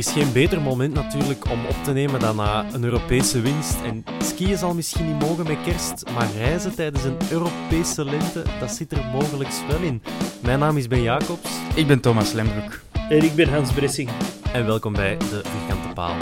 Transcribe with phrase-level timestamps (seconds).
[0.00, 3.76] Is geen beter moment natuurlijk om op te nemen dan na een Europese winst.
[3.84, 8.70] En skiën zal misschien niet mogen met kerst, maar reizen tijdens een Europese lente, dat
[8.70, 10.02] zit er mogelijk wel in.
[10.42, 12.80] Mijn naam is Ben Jacobs Ik ben Thomas Lembroek.
[13.08, 14.08] En ik ben Hans Bressing.
[14.52, 16.14] en welkom bij de Vierkante Paal.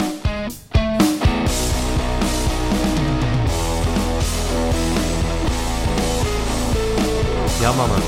[7.59, 8.01] Ja mannen,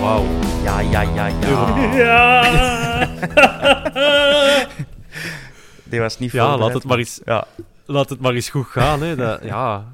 [0.00, 0.24] wauw.
[0.62, 1.96] Ja, ja, ja, ja.
[2.04, 3.08] Ja!
[5.94, 7.46] Die was niet Ja, laat het maar eens, Ja,
[7.86, 9.02] laat het maar eens goed gaan.
[9.02, 9.16] Hè.
[9.16, 9.92] Dat, ja.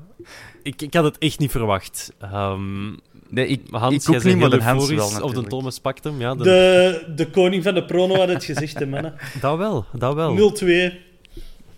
[0.63, 2.13] ik, ik had het echt niet verwacht.
[2.21, 2.89] Ehm,
[3.29, 5.43] nee, ik, Hans, ik jij niet, de Hans euforisch, wel Of de.
[5.43, 6.35] Thomas pakt hem, ja.
[6.35, 9.15] de- De, de koning van de prono had het gezegd, hè, mannen.
[9.19, 9.21] 0-2.
[9.41, 10.53] Dat wel, dat wel.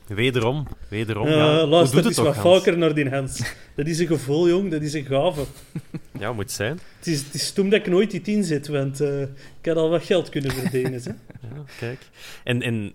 [0.06, 1.26] Wederom, wederom.
[1.26, 1.58] Uh, ja.
[1.60, 2.56] Hoe luister doet eens het wat toch, Hans?
[2.64, 3.54] vaker naar die Hans.
[3.76, 4.70] Dat is een gevoel, jong.
[4.70, 5.44] Dat is een gave.
[6.18, 6.78] Ja, moet zijn.
[6.98, 9.91] Het is, het is stom dat ik nooit dit inzet, want eh, ik had al
[9.91, 11.02] wat geld kunnen verdienen.
[11.02, 11.10] Hè.
[11.54, 11.98] Ja, kijk.
[12.44, 12.92] En, en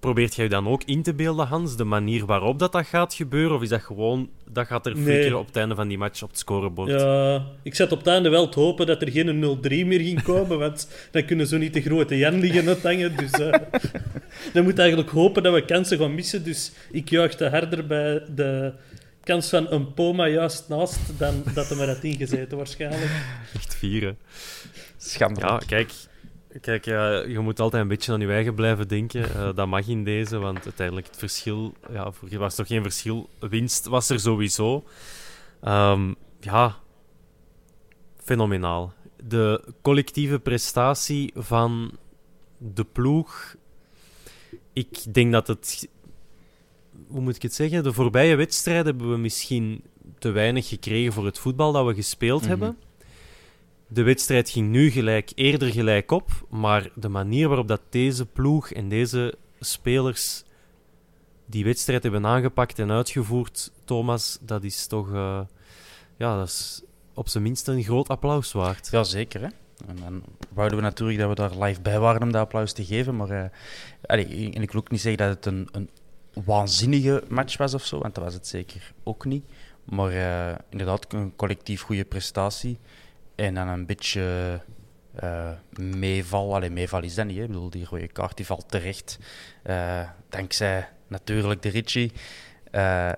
[0.00, 3.56] probeert jij dan ook in te beelden, Hans, de manier waarop dat, dat gaat gebeuren?
[3.56, 5.04] Of is dat gewoon, dat gaat er Nee.
[5.04, 6.90] flikkeren op het einde van die match op het scorebord?
[7.00, 10.22] Ja, ik zat op het einde wel te hopen dat er geen 0-3 meer ging
[10.22, 13.16] komen, want dan kunnen zo niet de grote Jan liggen uithangen.
[13.16, 13.52] Dus eh,
[14.52, 16.44] dan moet eigenlijk hopen dat we kansen gaan missen.
[16.44, 18.72] Dus ik juichte harder bij de
[19.24, 23.10] kans van een Poma juist naast dan dat hij maar had ingezeten waarschijnlijk.
[23.54, 24.16] Echt vieren.
[24.96, 25.50] Schandelijk.
[25.50, 25.92] Ja, kijk.
[26.60, 29.34] Kijk, ja, je moet altijd een beetje aan je eigen blijven denken.
[29.34, 31.74] Eh, dat mag in deze, want uiteindelijk het verschil...
[31.92, 33.28] Ja, voor- was toch geen verschil.
[33.40, 34.84] Winst was er sowieso.
[35.62, 36.76] Ehm, ja,
[38.16, 38.92] fenomenaal.
[39.24, 41.98] De collectieve prestatie van
[42.58, 43.54] de ploeg...
[44.72, 45.88] Ik denk dat het...
[47.08, 47.82] Hoe moet ik het zeggen?
[47.82, 49.82] De voorbije wedstrijden hebben we misschien
[50.18, 52.48] te weinig gekregen voor het voetbal dat we gespeeld Mhm.
[52.50, 52.76] hebben.
[53.92, 58.70] De wedstrijd ging nu gelijk, eerder gelijk op, maar de manier waarop dat deze ploeg
[58.70, 60.44] en deze spelers
[61.46, 65.40] die wedstrijd hebben aangepakt en uitgevoerd, Thomas, dat is toch eh,
[66.16, 66.82] ja, dat is
[67.14, 68.88] op zijn minst een groot applaus waard.
[68.90, 69.40] Ja, zeker.
[69.40, 69.48] Hè?
[69.86, 72.84] En dan wouden we natuurlijk dat we daar live bij waren om dat applaus te
[72.84, 73.16] geven.
[73.16, 75.90] Maar eh, en ik wil ook niet zeggen dat het een, een
[76.44, 79.44] waanzinnige match was of zo, want dat was het zeker ook niet.
[79.84, 82.78] Maar eh, inderdaad, een collectief goede prestatie.
[83.40, 84.60] En dan een beetje
[85.14, 86.54] eh, meeval.
[86.54, 87.36] Allee, meeval is dat niet.
[87.36, 89.18] Ik bedoel, die rode kaart die valt terecht.
[89.62, 92.12] Eh, dankzij natuurlijk de Ritchie.
[92.70, 93.08] Eh,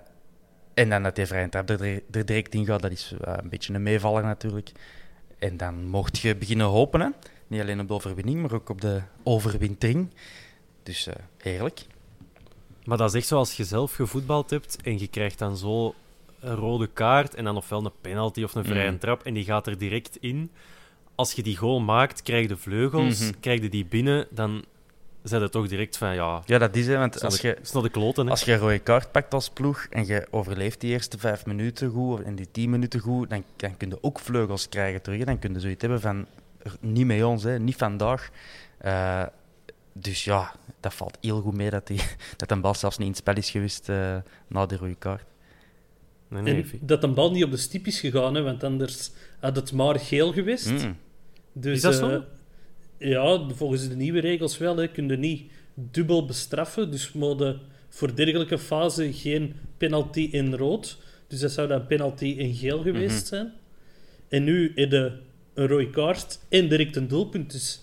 [0.75, 3.83] en dan dat die vrije trap er, direct in gaat, dat is een beetje een
[3.83, 4.73] meevaller natuurlijk.
[5.39, 7.15] En dan mocht je beginnen hopen.
[7.47, 10.11] Niet alleen op de overwinning, maar ook op de overwintering.
[10.83, 11.09] Dus
[11.39, 11.87] heerlijk.
[12.85, 15.95] Maar dat is echt zoals je zelf gevoetbald hebt en je krijgt dan zo
[16.43, 18.99] een rode kaart en dan ofwel een penalty of een vrije Mm.
[18.99, 20.51] trap en die gaat er direct in.
[21.15, 23.33] Als je die goal maakt, krijg je de vleugels, Mhm.
[23.41, 24.65] krijg je die binnen, dan
[25.23, 28.25] zijn het toch direct van ja, Ja, dat is hè, want als je, de kloten.
[28.25, 28.31] hè.
[28.31, 31.91] als je een rode kaart pakt als ploeg en je overleeft die eerste vijf minuten
[31.91, 35.25] goed en die tien minuten goed, dan, dan kun je ook vleugels krijgen terug.
[35.25, 36.27] Dan kun je zoiets hebben van,
[36.81, 38.31] niet met ons, hè, niet vandaag.
[38.79, 39.23] Eh,
[39.93, 42.01] dus ja, dat valt heel goed mee dat, die,
[42.37, 44.17] dat een bal zelfs niet in het spel is geweest eh,
[44.47, 45.23] na die rode kaart.
[46.33, 49.11] Nee, nee, En dat een bal niet op de stip is gegaan, hè, want anders
[49.41, 50.71] had het maar geel geweest.
[50.85, 50.97] Mm.
[51.53, 52.09] Dus, Is dat zo?
[52.99, 54.77] eh, Ja, volgens de nieuwe regels wel.
[54.77, 54.89] Hè.
[54.89, 56.91] Kun je niet dubbel bestraffen.
[56.91, 60.99] Dus mogen voor dergelijke fase geen penalty in rood.
[61.27, 63.53] Dus dat zou dan penalty in geel geweest zijn.
[64.29, 65.13] En nu is de
[65.55, 67.53] een rode kaart en direct een doelpunt.
[67.53, 67.83] Dus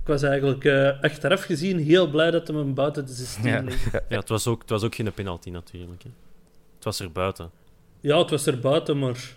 [0.00, 3.62] ik was eigenlijk eh, achteraf gezien heel blij dat hem hem buiten de 16 Ja.
[3.62, 4.02] legde.
[4.08, 6.02] Ja, het was ook, het was ook geen penalty natuurlijk.
[6.02, 6.10] Hè.
[6.82, 7.50] Het was er buiten.
[8.00, 9.34] Ja, het was er buiten, maar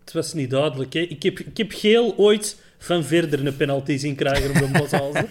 [0.00, 0.92] het was niet duidelijk.
[0.92, 1.00] Hè.
[1.00, 5.28] Ik, heb, ik heb geel ooit van verder een penalty zien krijgen op de Boshalse.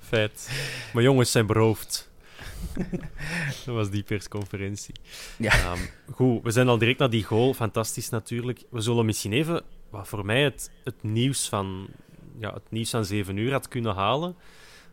[0.00, 0.50] Feit.
[0.92, 2.10] Maar jongens zijn beroofd.
[3.64, 4.94] dat was die persconferentie.
[5.38, 5.52] Ja.
[5.52, 5.78] Ehm,
[6.12, 7.54] goed, we zijn al direct naar die goal.
[7.54, 8.62] Fantastisch natuurlijk.
[8.70, 11.88] We zullen misschien even, wat voor mij het, het, nieuws van,
[12.38, 14.36] ja, het nieuws van 7 uur had kunnen halen.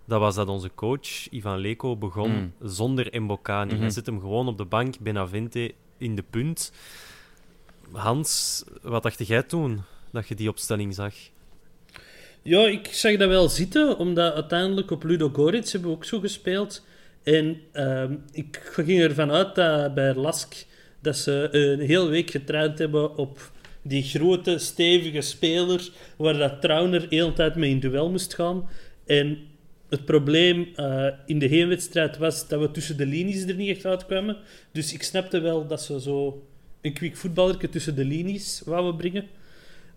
[0.08, 2.54] Dat was dat onze coach, Ivan Leko, begon Mm.
[2.70, 3.70] zonder Mbokani.
[3.72, 3.90] Hij Mhm.
[3.90, 6.72] zit hem gewoon op de bank, Benavente in de punt.
[7.92, 9.82] Hans, wat dacht jij toen
[10.12, 11.14] dat je die opstelling zag?
[12.42, 16.20] Ja, ik zag dat wel zitten, omdat uiteindelijk op Ludo Goritz hebben we ook zo
[16.20, 16.86] gespeeld.
[17.24, 20.66] En ehm, ik ging ervan uit dat bij Lask
[21.02, 23.52] dat ze een hele week getraind hebben op
[23.82, 28.70] die grote, stevige speler, waar dat Trauner de hele tijd mee in duel moest gaan.
[29.06, 29.47] En
[29.90, 33.86] het probleem eh, in de heenwedstrijd was dat we tussen de linies er niet echt
[33.86, 34.38] uitkwamen.
[34.72, 36.48] Dus ik snapte wel dat ze zo
[36.82, 39.28] een kwik voetballerke tussen de linies wouden brengen.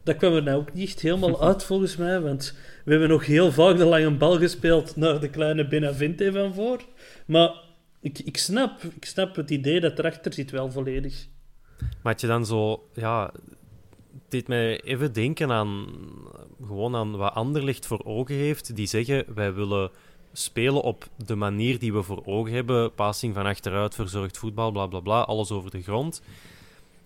[0.02, 3.26] Dat kwam er nou ook niet echt helemaal uit volgens mij, want we hebben nog
[3.26, 6.84] heel vaak de lange bal gespeeld naar de kleine Benavente van voor.
[7.26, 7.50] Maar
[8.00, 11.26] ik, ik, snap, ik snap het idee dat erachter zit wel volledig.
[11.78, 13.32] Maar had je dan zo, ja,
[14.12, 15.86] het deed mij even denken aan,
[16.66, 18.76] gewoon aan wat Anderlecht voor ogen heeft.
[18.76, 19.90] Die zeggen, wij willen
[20.32, 22.94] spelen op de manier die we voor ogen hebben.
[22.94, 26.22] Passing van achteruit, verzorgd voetbal, bla bla bla, alles over de grond.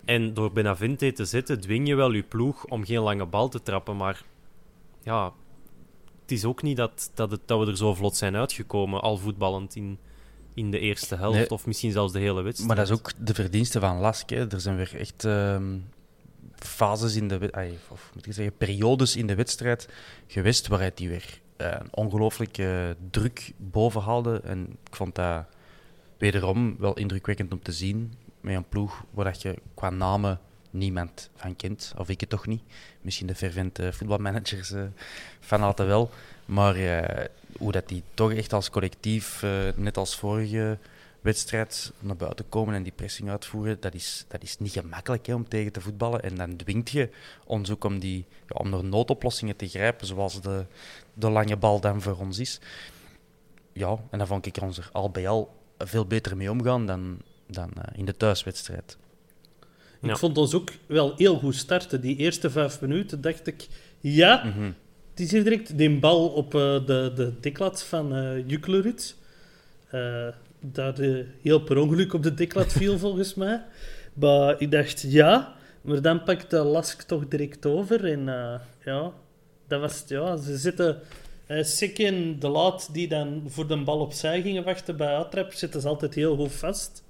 [0.05, 3.61] En door Benavente te zetten, dwing je wel je ploeg om geen lange bal te
[3.61, 3.97] trappen.
[3.97, 4.23] Maar
[5.03, 5.33] ja,
[6.21, 9.17] het is ook niet dat, dat, het, dat we er zo vlot zijn uitgekomen, al
[9.17, 9.97] voetballend in,
[10.53, 11.37] in de eerste helft.
[11.37, 11.49] Nee.
[11.49, 12.67] Of misschien zelfs de hele wedstrijd.
[12.67, 14.29] Maar dat is ook de verdienste van Lask.
[14.29, 14.51] Hè.
[14.51, 15.77] Er zijn weer echt ehm,
[16.65, 17.51] fases in de
[17.89, 19.89] of moet ik zeggen, periodes in de wedstrijd
[20.27, 24.41] geweest waaruit die weer een ongelooflijke druk boven haalde.
[24.43, 25.45] En ik vond dat
[26.17, 30.39] wederom wel indrukwekkend om te zien met een ploeg waar je qua namen
[30.69, 31.93] niemand van kent.
[31.97, 32.61] Of ik het toch niet.
[33.01, 34.83] Misschien de fervente voetbalmanagers eh
[35.39, 36.09] van altijd wel.
[36.45, 37.25] Maar eh,
[37.57, 39.43] hoe dat die toch echt als collectief,
[39.75, 40.77] net als vorige
[41.25, 45.33] wedstrijd, naar buiten komen en die pressing uitvoeren, dat is, dat is niet gemakkelijk hè,
[45.33, 46.23] om tegen te voetballen.
[46.23, 47.09] En dan dwingt je
[47.45, 50.65] ons ook om, die, ja, om naar noodoplossingen te grijpen, zoals de,
[51.13, 52.59] de lange bal dan voor ons is.
[53.73, 57.17] Ja, en dan vond ik ons er al bij al veel beter mee omgaan dan,
[57.47, 58.97] dan eh, in de thuiswedstrijd.
[60.01, 60.11] Ja.
[60.11, 62.01] Ik vond ons ook wel heel goed starten.
[62.01, 63.67] Die eerste vijf minuten dacht ik,
[63.99, 64.71] ja, Mhm.
[65.09, 69.15] het is hier direct die bal op eh, de, de deklat van eh Juklerud.
[69.89, 70.27] Eh,
[70.71, 73.61] dat eh, heel per ongeluk op de deklat viel volgens mij.
[74.13, 78.05] Maar ik dacht, ja, maar dan pakte Lask toch direct over.
[78.11, 79.11] En eh, ja,
[79.67, 80.09] dat was het.
[80.09, 80.37] Ja.
[80.37, 80.99] Ze zitten...
[81.47, 85.53] eh Sik en De Laat, die dan voor de bal opzij gingen wachten bij uittrap,
[85.53, 87.03] zitten ze altijd heel goed vast.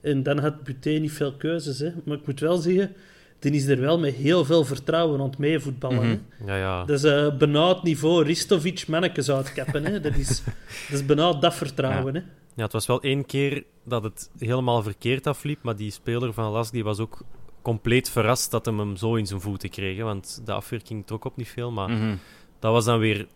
[0.00, 1.78] En dan had Buté niet veel keuzes.
[1.78, 1.92] Hè.
[2.04, 2.92] Maar ik moet wel zeggen,
[3.38, 6.02] die is er wel met heel veel vertrouwen aan het meevoetballen.
[6.04, 6.46] hè.
[6.46, 6.84] Ja, ja.
[6.84, 9.84] Dat is eh benauwd niveau Ristovic mannetjes uitkappen.
[9.84, 10.00] Hè.
[10.00, 10.42] Dat, is,
[10.88, 12.14] dat is benauwd dat vertrouwen.
[12.14, 12.22] Hè.
[12.54, 16.50] Ja, het was wel één keer dat het helemaal verkeerd afliep, maar die speler van
[16.52, 17.22] Lask die was ook
[17.62, 20.02] compleet verrast dat hem hem zo in zijn voeten kreeg.
[20.02, 22.16] Want de afwerking trok op niet veel, maar Mhm.
[22.58, 23.26] dat was dan weer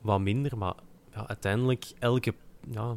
[0.00, 0.58] wat minder.
[0.58, 0.74] Maar
[1.14, 2.34] ja, uiteindelijk, elke,
[2.70, 2.96] ja,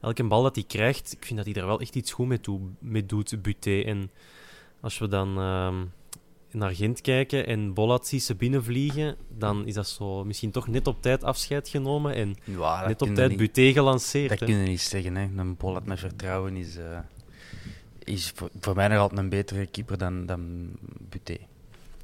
[0.00, 2.40] elke bal dat hij krijgt, ik vind dat hij daar wel echt iets goed mee,
[2.40, 3.80] toe, mee doet, Buté.
[3.80, 4.10] En
[4.80, 5.84] als we dan ehm,
[6.52, 10.86] naar Gent kijken en Bollat ziet ze binnenvliegen, dan is dat zo misschien toch net
[10.86, 14.28] op tijd afscheid genomen en Ja, net op tijd niet- buté gelanceerd.
[14.28, 14.46] Dat hè.
[14.46, 15.16] kun je niet zeggen.
[15.16, 15.28] Hè.
[15.36, 16.98] Een Bollat met vertrouwen is, eh,
[18.04, 20.68] is voor, voor mij nog altijd een betere keeper dan, dan
[21.08, 21.36] Buté.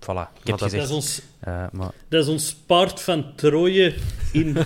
[0.01, 0.85] Voilà, ik heb dat- gezegd.
[0.85, 3.95] is, ons, Eh, maar dat is ons paard van Troje
[4.33, 4.57] in,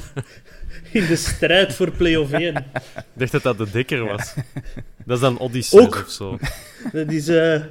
[0.93, 2.57] in de strijd voor play-off 1.
[2.57, 2.65] Ik
[3.13, 4.35] dacht dat dat de dikker was.
[5.07, 5.95] Dat is dan Odysseus Ook.
[5.95, 6.39] of zo.
[6.93, 7.63] Dat is, eh,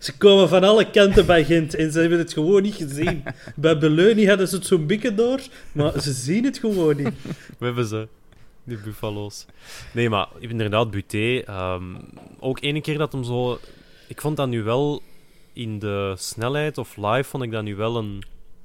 [0.00, 3.22] ze komen van alle kanten bij Gent en ze hebben het gewoon niet gezien.
[3.56, 5.40] Bij Beleunie hadden ze het zo'n bikken door,
[5.72, 7.14] maar ze zien het gewoon niet.
[7.58, 8.08] We hebben ze,
[8.64, 9.46] die buffalo's.
[9.92, 11.38] Nee, maar inderdaad, Buté.
[11.38, 11.94] ehm,
[12.38, 13.58] ook ene keer dat hem zo...
[14.08, 15.02] Ik vond dat nu wel
[15.52, 18.22] in de snelheid of live, vond ik dat nu wel een,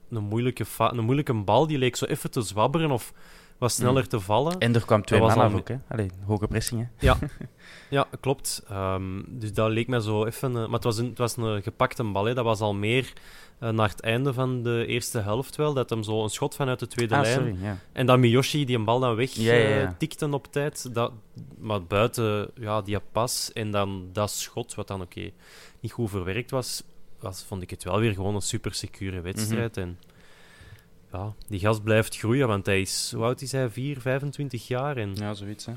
[0.10, 1.68] een moeilijke, een moeilijke bal.
[1.68, 3.14] Die leek zo even te zwabberen of
[3.58, 4.60] wat sneller te vallen.
[4.60, 5.78] En er kwam twee was man af ook, hè?
[5.88, 7.06] Allee, hoge pressing, hè?
[7.06, 7.18] Ja,
[7.90, 8.64] ja klopt.
[8.70, 10.50] Ehm, dus dat leek mij zo even...
[10.50, 12.26] eh, maar het was, een, het was een gepakte bal.
[12.26, 12.34] Hè.
[12.34, 13.14] Dat was al meer
[13.60, 15.74] eh, naar het einde van de eerste helft wel.
[15.74, 17.34] Dat hem zo een schot vanuit de tweede Ah, lijn...
[17.34, 17.78] sorry, ja.
[17.92, 19.82] En dat Miyoshi die een bal dan weg Ja, ja, ja.
[19.82, 20.94] eh, tikte op tijd.
[20.94, 21.12] Dat,
[21.58, 25.32] maar buiten ja, die pas en dan dat schot, wat dan oké
[25.80, 26.84] niet goed verwerkt was,
[27.20, 29.76] was, vond ik het wel weer gewoon een super secure wedstrijd.
[29.76, 29.86] Mhm.
[29.86, 30.00] En
[31.16, 33.70] ja, die gast blijft groeien, want hij is, hoe oud is hij?
[33.70, 34.98] 4, 25 jaar.
[34.98, 35.74] En Ja, zoiets, hè?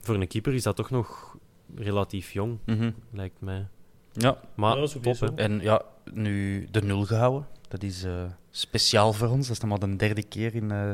[0.00, 1.36] voor een keeper is dat toch nog
[1.76, 2.90] relatief jong, Mhm.
[3.12, 3.66] lijkt mij.
[4.12, 5.26] Ja, Maar Ja, top, sowieso.
[5.26, 5.34] hè.
[5.34, 7.46] en ja, nu de nul gehouden.
[7.68, 9.46] Dat is eh, speciaal voor ons.
[9.46, 10.92] Dat is dan maar de derde keer in eh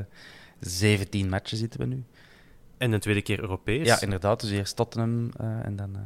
[0.61, 2.05] 17 matchen zitten we nu.
[2.79, 3.87] En een tweede keer Europees.
[3.87, 4.41] Ja, inderdaad.
[4.41, 6.01] Dus eerst Tottenham eh, en dan eh,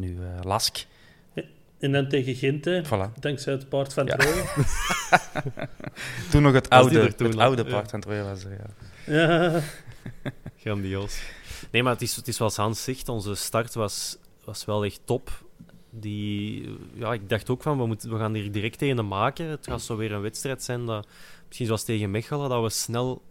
[0.00, 0.86] nu eh, Lask.
[1.82, 2.66] En dan tegen Gent.
[2.86, 3.20] Voilà.
[3.20, 4.16] Dankzij het paard van Ja.
[4.16, 4.44] Troje.
[6.30, 7.70] Toen nog het oude, toen het oude Ja.
[7.70, 8.66] paard van Troje was er, ja.
[9.06, 9.60] Ja.
[10.62, 11.22] Grandioos.
[11.70, 15.00] Nee, maar het is, het is zoals Hans zegt, onze start was, was wel echt
[15.04, 15.30] top.
[15.90, 19.46] Die, ja, ik dacht ook van, we, moeten, we gaan hier direct tegen maken.
[19.46, 21.06] Het gaat zo weer een wedstrijd zijn, dat,
[21.46, 23.22] misschien zoals tegen Mechelen, dat we snel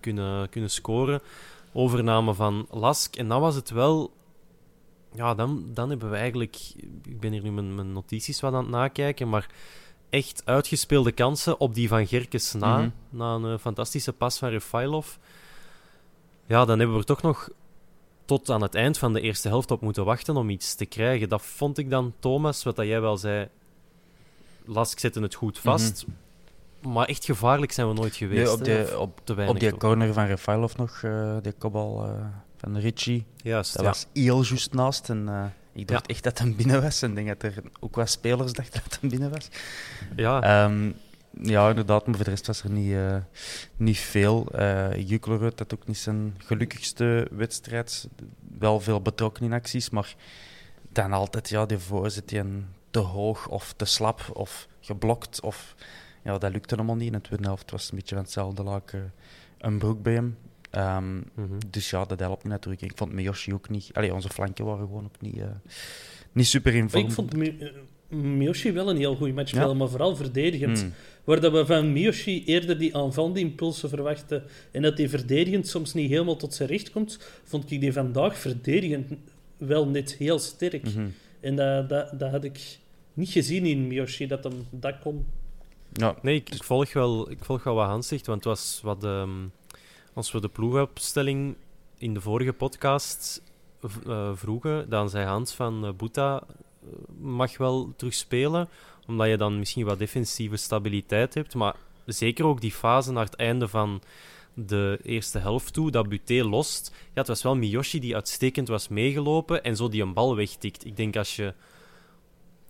[0.00, 1.20] kunnen, kunnen scoren.
[1.72, 3.16] Overname van Lask.
[3.16, 4.16] En dan was het wel...
[5.18, 6.56] Ja, dan, dan hebben we eigenlijk...
[7.04, 9.50] Ik ben hier nu mijn, mijn notities wat aan het nakijken, maar
[10.10, 12.78] echt uitgespeelde kansen op die van Gerkes na.
[12.78, 12.88] Mhm.
[13.10, 15.08] Na een eh, fantastische pas van Refailov.
[16.46, 17.48] Ja, dan hebben we er toch nog
[18.24, 21.28] tot aan het eind van de eerste helft op moeten wachten om iets te krijgen.
[21.28, 23.48] Dat vond ik dan, Thomas, wat dat jij wel zei.
[24.64, 26.04] Lask zette het goed vast.
[26.82, 28.44] Maar echt gevaarlijk zijn we nooit geweest.
[28.44, 32.04] Nee, op, de, op, te weinig op die corner van Refailov nog, eh die kopbal
[32.04, 32.26] eh,
[32.58, 33.24] van Ricci.
[33.36, 33.88] Juist, Dat ja.
[33.88, 35.08] was heel juist naast.
[35.08, 37.02] En eh, ik dacht echt dat hij binnen was.
[37.02, 39.48] En ik denk dat er ook wat spelers dachten dat hij binnen was.
[40.16, 40.90] Ja, Ehm,
[41.42, 42.06] ja, inderdaad.
[42.06, 43.16] Maar voor de rest was er niet, eh,
[43.76, 44.46] niet veel.
[44.52, 48.08] Eh Juklerud had ook niet zijn gelukkigste wedstrijd.
[48.58, 49.90] Wel veel betrokken in acties.
[49.90, 50.14] Maar
[50.92, 52.42] dan altijd ja, die voorzet die
[52.90, 55.40] te hoog of te slap of geblokt.
[55.40, 55.74] Of,
[56.24, 57.06] ja, dat lukte allemaal niet.
[57.06, 59.00] In de tweede helft was het een beetje van hetzelfde laak eh,
[59.58, 60.36] een broek bij hem.
[60.70, 61.58] Ehm, mhm.
[61.70, 62.82] dus ja, dat helpt me natuurlijk.
[62.82, 63.90] Ik vond Miyoshi ook niet...
[63.92, 65.46] Allee, onze flanken waren gewoon ook niet, eh,
[66.32, 67.04] niet super in vorm.
[67.04, 67.52] Ik vond eh,
[68.08, 69.74] Miyoshi wel een heel goede match Ja.
[69.74, 70.80] maar vooral verdedigend.
[70.80, 70.92] Hmm.
[71.24, 75.94] Waar dat we van Miyoshi eerder die aanvallende impulsen verwachten en dat hij verdedigend soms
[75.94, 79.12] niet helemaal tot zijn recht komt, vond ik die vandaag verdedigend
[79.56, 80.84] wel net heel sterk.
[80.84, 81.06] Mhm.
[81.40, 82.78] En dat, dat, dat had ik
[83.14, 85.26] niet gezien in Miyoshi, dat hem dat kon.
[85.92, 88.80] Ja, Nee, ik, ik volg wel, ik volg wel wat Hans zegt, want het was
[88.82, 89.04] wat...
[89.04, 89.30] ehm,
[90.14, 91.56] als we de ploegopstelling
[91.98, 93.42] in de vorige podcast
[94.06, 96.36] eh, vroegen, dan zei Hans van eh,
[97.20, 98.68] mag wel terug spelen,
[99.06, 103.36] omdat je dan misschien wat defensieve stabiliteit hebt, maar zeker ook die fase naar het
[103.36, 104.02] einde van
[104.54, 106.92] de eerste helft toe, dat Buté lost.
[106.94, 110.84] Ja, het was wel Miyoshi die uitstekend was meegelopen en zo die een bal wegtikt.
[110.84, 111.54] Ik denk als je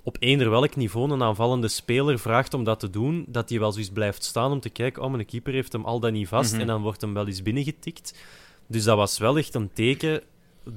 [0.09, 3.73] op eender welk niveau een aanvallende speler vraagt om dat te doen, dat hij wel
[3.73, 6.53] zoiets blijft staan om te kijken, oh, mijn keeper heeft hem al dan niet vast
[6.53, 6.61] Mhm.
[6.61, 8.19] en dan wordt hem wel eens binnengetikt.
[8.67, 10.23] Dus dat was wel echt een teken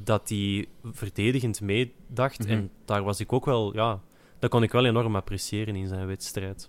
[0.03, 2.39] dat hij verdedigend meedacht.
[2.39, 2.49] Mhm.
[2.49, 3.99] En daar was ik ook wel, ja,
[4.39, 6.67] dat kon ik wel enorm appreciëren in zijn wedstrijd.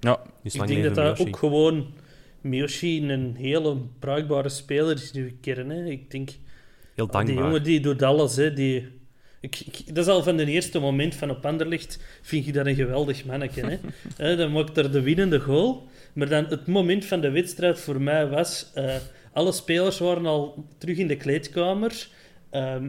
[0.00, 0.22] ja.
[0.42, 1.86] Dus Ik denk dat dat ook gewoon
[2.40, 5.70] Miyoshi een hele bruikbare speler is in uw kern.
[5.70, 5.84] Hè.
[5.84, 6.28] Ik denk,
[6.94, 7.44] Heel die dankbaar.
[7.44, 8.36] jongen die doet alles.
[8.36, 8.52] Hè.
[8.52, 8.88] Die,
[9.46, 12.66] ik, ik- dat is al van het eerste moment van op Anderlecht, vind ik dat
[12.66, 13.60] een geweldig manneke.
[13.66, 13.76] Hè.
[14.16, 15.88] Hè, dan maakt er de winnende goal.
[16.12, 18.70] Maar dan het moment van de wedstrijd voor mij was...
[18.74, 18.94] eh,
[19.32, 22.06] alle spelers waren al terug in de kleedkamer.
[22.50, 22.88] Ehm,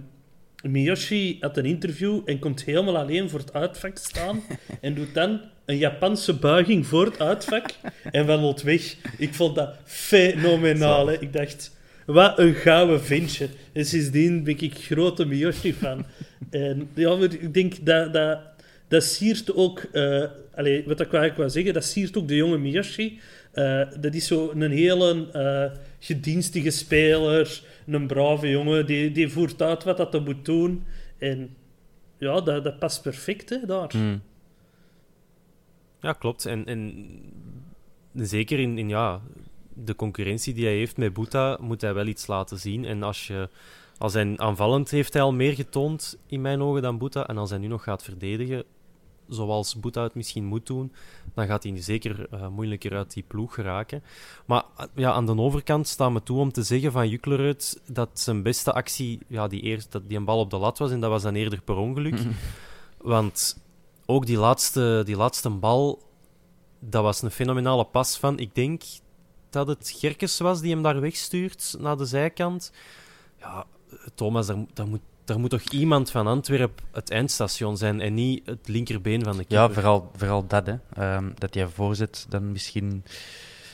[0.63, 4.41] Miyoshi had een interview en komt helemaal alleen voor het uitvak staan.
[4.81, 7.65] en doet dan een Japanse buiging voor het uitvak
[8.11, 8.95] en wandelt weg.
[9.17, 11.07] Ik vond dat fenomenaal.
[11.07, 11.19] Hè.
[11.21, 11.76] Ik dacht,
[12.07, 13.49] wat een gouden ventje.
[13.73, 16.05] En sindsdien ben ik grote Miyoshi-fan.
[16.49, 18.13] en ja, ik denk dat...
[18.13, 18.39] dat
[18.87, 20.23] dat siert ook, eh,
[20.55, 23.19] allee, wat ik eigenlijk wou zeggen, dat siert ook de jonge Miyoshi.
[23.51, 29.61] Eh, dat is zo een hele eh, gedienstige speler, een brave jongen, die, die voert
[29.61, 30.83] uit wat dat moet doen.
[31.17, 31.55] En
[32.17, 33.91] ja, dat, dat past perfect hè, daar.
[33.91, 34.21] Hmm.
[36.01, 36.45] Ja, klopt.
[36.45, 37.09] En, en
[38.13, 39.21] zeker in, in ja,
[39.83, 42.85] de concurrentie die hij heeft met Boeta, moet hij wel iets laten zien.
[42.85, 43.49] En als, je,
[43.97, 47.27] als hij aanvallend heeft hij al meer getoond, in mijn ogen, dan Boeta.
[47.27, 48.63] En als hij nu nog gaat verdedigen,
[49.27, 50.93] zoals Boeta het misschien moet doen,
[51.33, 54.03] dan gaat hij zeker eh, moeilijker uit die ploeg geraken.
[54.45, 58.09] Maar eh, ja, aan de overkant staan we toe om te zeggen van Juklerud dat
[58.13, 60.99] zijn beste actie, ja, die, eerst, dat die een bal op de lat was, en
[60.99, 62.19] dat was dan eerder per ongeluk.
[62.97, 63.65] Want
[64.05, 66.01] ook die laatste, die laatste bal,
[66.79, 68.81] dat was een fenomenale pas van, ik denk
[69.57, 72.71] dat het Gerkes was die hem daar wegstuurt naar de zijkant.
[73.39, 73.65] Ja,
[74.15, 78.45] Thomas, daar, daar moet er moet toch iemand van Antwerpen het eindstation zijn en niet
[78.45, 79.67] het linkerbeen van de keeper.
[79.67, 80.67] Ja, vooral, vooral dat.
[80.67, 81.15] Hè.
[81.15, 83.03] Um, dat hij voorzet, dan misschien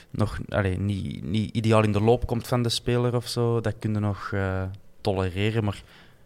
[0.10, 3.62] nog allez, niet, niet ideaal in de loop komt van de speler of zo.
[3.62, 4.64] Dat kun je nog uh,
[5.02, 5.64] tolereren.
[5.64, 5.84] Maar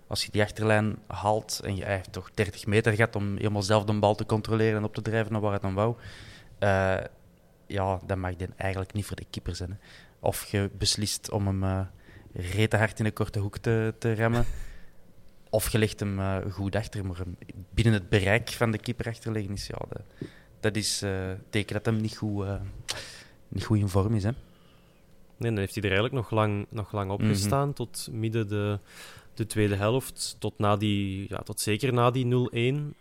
[0.07, 3.83] als je die achterlijn haalt en je heeft toch 30 meter gaat om helemaal zelf
[3.83, 5.95] de bal te controleren en op te drijven naar waar het dan wou,
[6.59, 6.97] uh,
[7.67, 9.69] ja, dan mag je eigenlijk niet voor de keeper zijn.
[9.69, 9.77] Hè.
[10.19, 11.81] Of je beslist om hem uh,
[12.33, 14.45] rete hard in een korte hoek te, te remmen.
[15.49, 17.23] Of je legt hem uh, goed achter, maar
[17.73, 20.01] binnen het bereik van de keeper achterleggen is, ja, dat,
[20.59, 22.45] dat is uh, teken dat hem niet goed,
[23.47, 24.23] niet goed in vorm is.
[24.23, 24.31] Hè?
[25.37, 27.73] Nee, dan heeft hij er eigenlijk nog lang, nog lang op gestaan, mm -hmm.
[27.73, 28.79] tot midden de,
[29.33, 32.49] de tweede helft, tot, na die, ja, tot zeker na die
[32.91, 32.95] 0-1.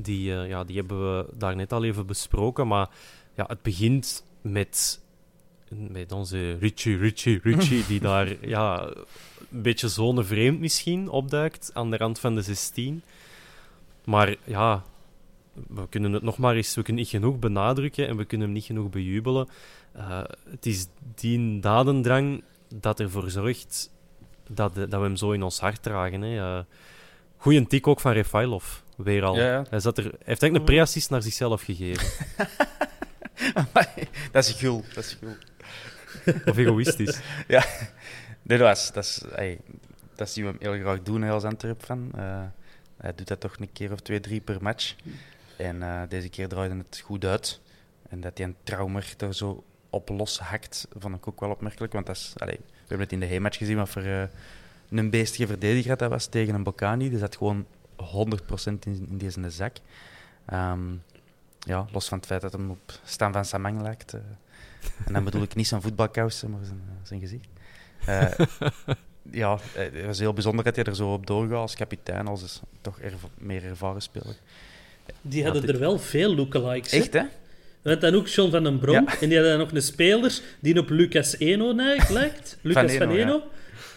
[0.00, 2.88] Die, ja, die hebben we daar net al even besproken, maar
[3.38, 5.00] ja, het begint met
[5.68, 8.82] met onze Richie, Richie, Richie, die daar ja,
[9.50, 13.02] een beetje zonevreemd misschien opduikt aan de rand van de 16.
[14.04, 14.82] Maar ja,
[15.52, 18.56] we kunnen het nog maar eens, we kunnen niet genoeg benadrukken en we kunnen hem
[18.56, 19.48] niet genoeg bejubelen.
[19.96, 22.42] Uh, het is die dadendrang
[22.74, 23.90] dat ervoor zorgt
[24.48, 26.22] dat, dat we hem zo in ons hart dragen.
[26.22, 26.56] Hè.
[26.58, 26.64] Uh,
[27.36, 28.64] goeie tik ook van Refailov,
[28.96, 29.36] weer al.
[29.36, 29.64] Ja, ja.
[29.70, 32.06] Hij, zat er, hij heeft eigenlijk een pre-assist naar zichzelf gegeven.
[34.32, 35.36] dat is gul, dat is gul.
[36.46, 37.20] Of egoïstisch.
[37.48, 37.64] ja,
[38.42, 39.22] nee, dat, is, dat, is,
[40.14, 42.10] dat zien we hem heel graag doen als Antwerp van.
[42.16, 42.42] Uh,
[42.96, 44.94] hij doet dat toch een keer of twee, drie per match.
[45.56, 47.60] En uh, deze keer draaide het goed uit.
[48.08, 51.92] En dat hij een traumer er zo op los hakt, vond ik ook wel opmerkelijk.
[51.92, 54.22] Want dat is, allee, we hebben het in de heenmatch gezien wat voor uh,
[54.90, 57.08] een beestige verdediger dat was tegen een Bocani.
[57.10, 57.66] Die zat gewoon
[58.02, 58.04] 100%
[58.64, 59.76] in, in deze zak.
[60.52, 61.02] Um,
[61.68, 64.14] ja, los van het feit dat hij op Stan van Samang lijkt.
[64.14, 64.20] Uh,
[65.06, 67.48] en dan bedoel ik niet zijn voetbalkousen, maar zijn, zijn gezicht.
[68.08, 68.46] Uh,
[69.42, 73.00] ja, het was heel bijzonder dat hij er zo op doorgaat als kapitein, als toch
[73.00, 74.36] erv meer ervaren speler.
[75.20, 76.92] Die hadden er wel veel lookalikes.
[76.92, 77.22] Echt, hè?
[77.82, 78.94] We hadden dan ook John van den Brom.
[78.94, 79.20] Ja.
[79.20, 81.74] En die hadden dan nog een speler die op Lucas Eno
[82.08, 82.58] lijkt.
[82.62, 83.12] Lucas van Eno.
[83.12, 83.42] Van Eno.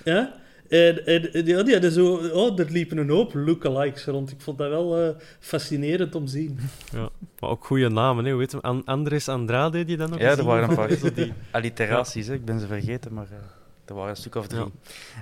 [0.04, 0.16] Ja.
[0.16, 0.41] ja.
[0.72, 2.16] En, en, ja, die hadden zo...
[2.16, 4.32] Oh, er liepen een hoop lookalikes rond.
[4.32, 6.60] Ik vond dat wel uh, fascinerend om te zien.
[6.92, 8.36] Ja, maar ook goede namen, hè.
[8.36, 12.28] Weet je, An Andres Andrade, die dan nog Ja, er waren een paar die alliteraties,
[12.28, 12.34] hè.
[12.34, 13.28] Ik ben ze vergeten, maar...
[13.32, 13.38] Uh,
[13.86, 14.72] er waren een stuk of drie.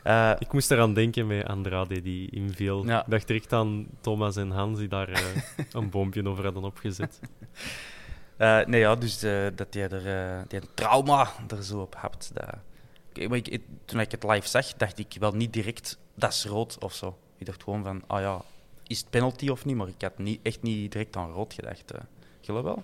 [0.03, 0.33] Ja.
[0.33, 2.85] Uh, ik moest eraan denken met Andrade die inviel.
[2.85, 2.99] Ja.
[2.99, 5.17] Ik dacht direct aan Thomas en Hans die daar uh,
[5.71, 7.19] een boompje over hadden opgezet.
[8.37, 9.19] Uh, nee, ja, dus
[9.55, 12.31] dat jij er die trauma er zo op hebt.
[12.33, 12.55] Dat...
[13.13, 16.77] Ik, ik, toen ik het live zag, dacht ik wel niet direct dat is rood
[16.79, 17.17] of zo.
[17.37, 18.41] Ik dacht gewoon van, ah ja,
[18.87, 19.75] is het penalty of niet?
[19.75, 21.91] Maar ik had niet, echt niet direct aan rood gedacht.
[22.41, 22.83] Geloof wel?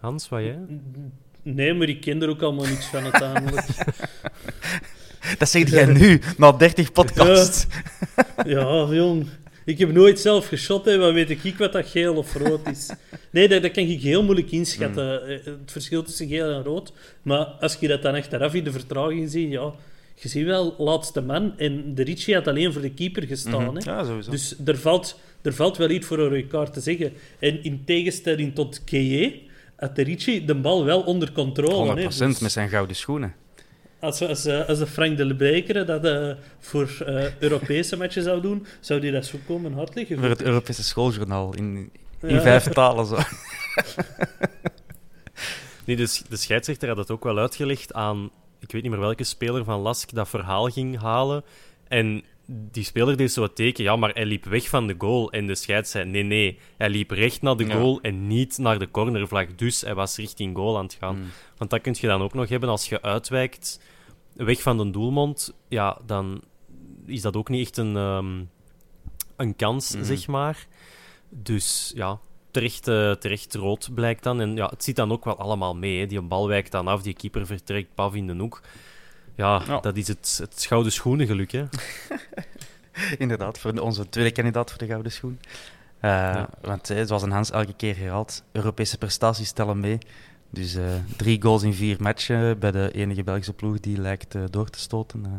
[0.00, 0.58] Hans, wat jij?
[1.42, 3.66] Nee, maar ik ken er ook allemaal niets van uiteindelijk.
[5.38, 7.66] dat zeg jij nu, na 30 podcasts.
[8.36, 9.28] Ja, ja jong.
[9.64, 12.90] Ik heb nooit zelf geschot, hè, maar weet ik wat dat geel of rood is.
[13.30, 15.30] Nee, dat, dat kan ik heel moeilijk inschatten, mm.
[15.44, 16.92] het verschil tussen geel en rood.
[17.22, 19.72] Maar als je dat dan achteraf in de vertraging ziet, ja,
[20.14, 21.58] je ziet wel, laatste man.
[21.58, 23.60] En de Ricci had alleen voor de keeper gestaan.
[23.60, 23.76] Mm -hmm.
[23.76, 23.90] hè.
[23.90, 24.30] Ja, sowieso.
[24.30, 27.12] Dus er valt, er valt wel iets voor een rode kaart te zeggen.
[27.38, 29.40] En in tegenstelling tot Keje
[29.76, 31.92] had de Ricci de bal wel onder controle.
[31.92, 32.38] 100% hè, dus...
[32.38, 33.34] met zijn gouden schoenen.
[34.04, 39.00] Als, als, als de Frank de dat uh, voor uh, Europese matchen zou doen, zou
[39.00, 40.18] die dat zo komen hard liggen.
[40.18, 41.90] Voor het Europese schooljournaal in,
[42.22, 42.40] in ja.
[42.40, 43.06] vijf talen.
[43.06, 43.16] Zo.
[45.84, 49.24] nee, dus de scheidsrechter had het ook wel uitgelegd aan, ik weet niet meer welke
[49.24, 51.44] speler van Lask dat verhaal ging halen.
[51.88, 55.30] En die speler deed zo wat teken, ja, maar hij liep weg van de goal.
[55.30, 58.08] En de scheids zei, nee, nee, hij liep recht naar de goal ja.
[58.08, 59.54] en niet naar de cornervlag.
[59.54, 61.16] Dus hij was richting goal aan het gaan.
[61.16, 61.30] Mm.
[61.56, 63.80] Want dat kun je dan ook nog hebben als je uitwijkt
[64.34, 66.42] weg van de doelmond, ja, dan
[67.06, 68.50] is dat ook niet echt een, um,
[69.36, 70.04] een kans, mm.
[70.04, 70.66] zeg maar.
[71.28, 72.18] Dus ja,
[72.50, 74.40] terecht, uh, terecht rood blijkt dan.
[74.40, 76.00] En ja, het zit dan ook wel allemaal mee.
[76.00, 76.06] Hè.
[76.06, 78.60] Die bal wijkt dan af, die keeper vertrekt paf in de hoek.
[79.36, 81.64] Ja, dat is het, het gouden schoenen geluk, hè.
[83.18, 85.38] Inderdaad, voor onze tweede kandidaat voor de gouden schoen.
[86.04, 86.48] Uh, ja.
[86.60, 89.98] Want eh, zoals een Hans elke keer herhaalt, Europese prestaties tellen mee.
[90.54, 94.44] Dus uh, drie goals in vier matchen bij de enige Belgische ploeg die lijkt uh,
[94.50, 95.24] door te stoten.
[95.26, 95.32] Uh,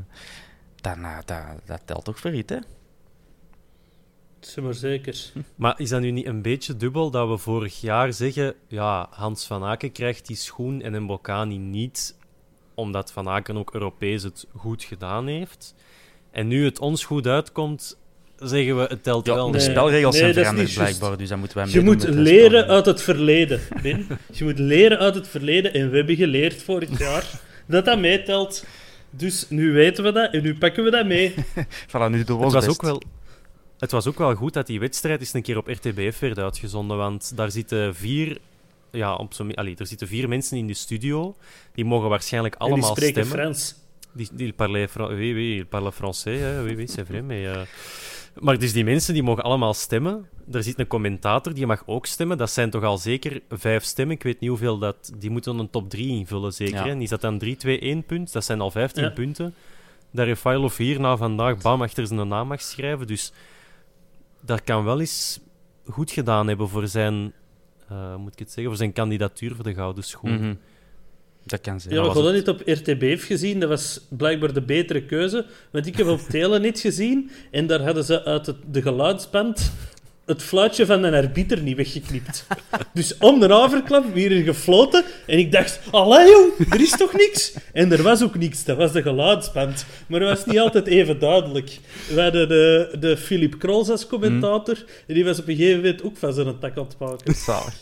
[0.76, 2.60] dan, dat, dat telt toch voor iets, hè?
[4.62, 5.32] Maar zeker.
[5.56, 8.56] Maar is dat nu niet een beetje dubbel dat we vorig jaar zeggen...
[8.68, 12.18] Ja, Hans van Aken krijgt die schoen en Mbokani niet...
[12.74, 15.76] omdat Van Aken ook Europees het goed gedaan heeft.
[16.32, 17.98] En nu het ons goed uitkomt
[18.40, 19.52] zeggen we het telt Ja, wel.
[19.52, 19.70] de Nee.
[19.70, 23.02] spelregels Nee, zijn dat veranderd blijkbaar, dus dan moeten wij Je moet leren uit het
[23.02, 24.08] verleden, Ben.
[24.32, 25.74] Je moet leren uit het verleden.
[25.74, 27.26] En we hebben geleerd vorig jaar
[27.68, 28.66] dat dat meetelt.
[29.10, 31.34] Dus nu weten we dat en nu pakken we dat mee.
[31.88, 32.68] Voilà, nu doen we Het was, best.
[32.70, 33.02] ook wel,
[33.80, 36.98] het was ook wel goed dat die wedstrijd eens een keer op RTBF werd uitgezonden.
[36.98, 38.38] Want daar zitten vier,
[38.92, 41.36] ja, op allee, er zitten vier mensen in de studio.
[41.74, 43.44] Die mogen waarschijnlijk En die allemaal spreken stemmen.
[43.44, 43.76] Frans.
[44.14, 46.62] Die, die parlent Fra- oui, oui, il parle français, hè.
[46.64, 47.22] oui, oui, c'est vrai.
[47.22, 47.62] Mais, eh,
[48.40, 50.26] maar dus die mensen die mogen allemaal stemmen.
[50.52, 52.38] Er zit een commentator, die mag ook stemmen.
[52.38, 54.16] Dat zijn toch al zeker vijf stemmen.
[54.16, 55.12] Ik weet niet hoeveel dat...
[55.18, 56.76] Die moeten een top 3 invullen, zeker.
[56.86, 56.88] Ja.
[56.88, 58.34] En is dat dan 3, 2, 1 punt?
[58.34, 59.10] Dat zijn al 15 Ja.
[59.10, 59.54] punten.
[60.12, 63.08] Dat Refailov hier na vandaag bam achter zijn naam mag schrijven.
[63.08, 63.32] Dus
[64.42, 65.40] dat kan wel eens
[65.90, 67.34] goed gedaan hebben voor zijn...
[67.90, 68.66] eh, moet ik het zeggen?
[68.68, 70.34] Voor zijn kandidatuur voor de Gouden Schoen.
[70.36, 70.54] Mhm.
[71.46, 71.94] Dat kan zijn.
[71.94, 73.60] Ja, was hadden het- niet op RTBF gezien.
[73.60, 75.46] Dat was blijkbaar de betere keuze.
[75.72, 77.32] Want ik heb op Telenet gezien.
[77.52, 79.72] En daar hadden ze uit het, de geluidsband
[80.26, 82.46] het fluitje van een arbiter niet weggeknipt.
[82.94, 85.04] Dus om de overklap weer er gefloten.
[85.28, 87.54] En ik dacht, allee jong, er is toch niks?
[87.74, 88.64] En er was ook niks.
[88.64, 89.86] Dat was de geluidsband.
[90.08, 91.80] Maar dat was niet altijd even duidelijk.
[92.14, 94.78] We hadden de, de Philip Krols als commentator.
[95.08, 97.36] En die was op een gegeven moment ook van zijn tak aan het maken.
[97.36, 97.74] Zalig.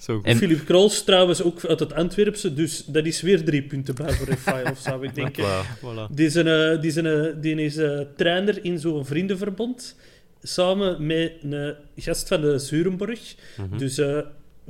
[0.00, 0.24] Zo goed.
[0.26, 2.54] En- Philip Krols trouwens ook uit het Antwerpse.
[2.54, 5.44] Dus dat is weer drie punten bij voor Rafael, zou ik denken.
[5.78, 6.10] Voilà.
[6.14, 9.96] Die is, een, eh, die is, een, eh, die is eh, trainer in zo'n vriendenverbond.
[10.42, 13.34] Samen met een gast van de Zurenborg.
[13.56, 13.78] Mhm.
[13.78, 14.18] Dus eh,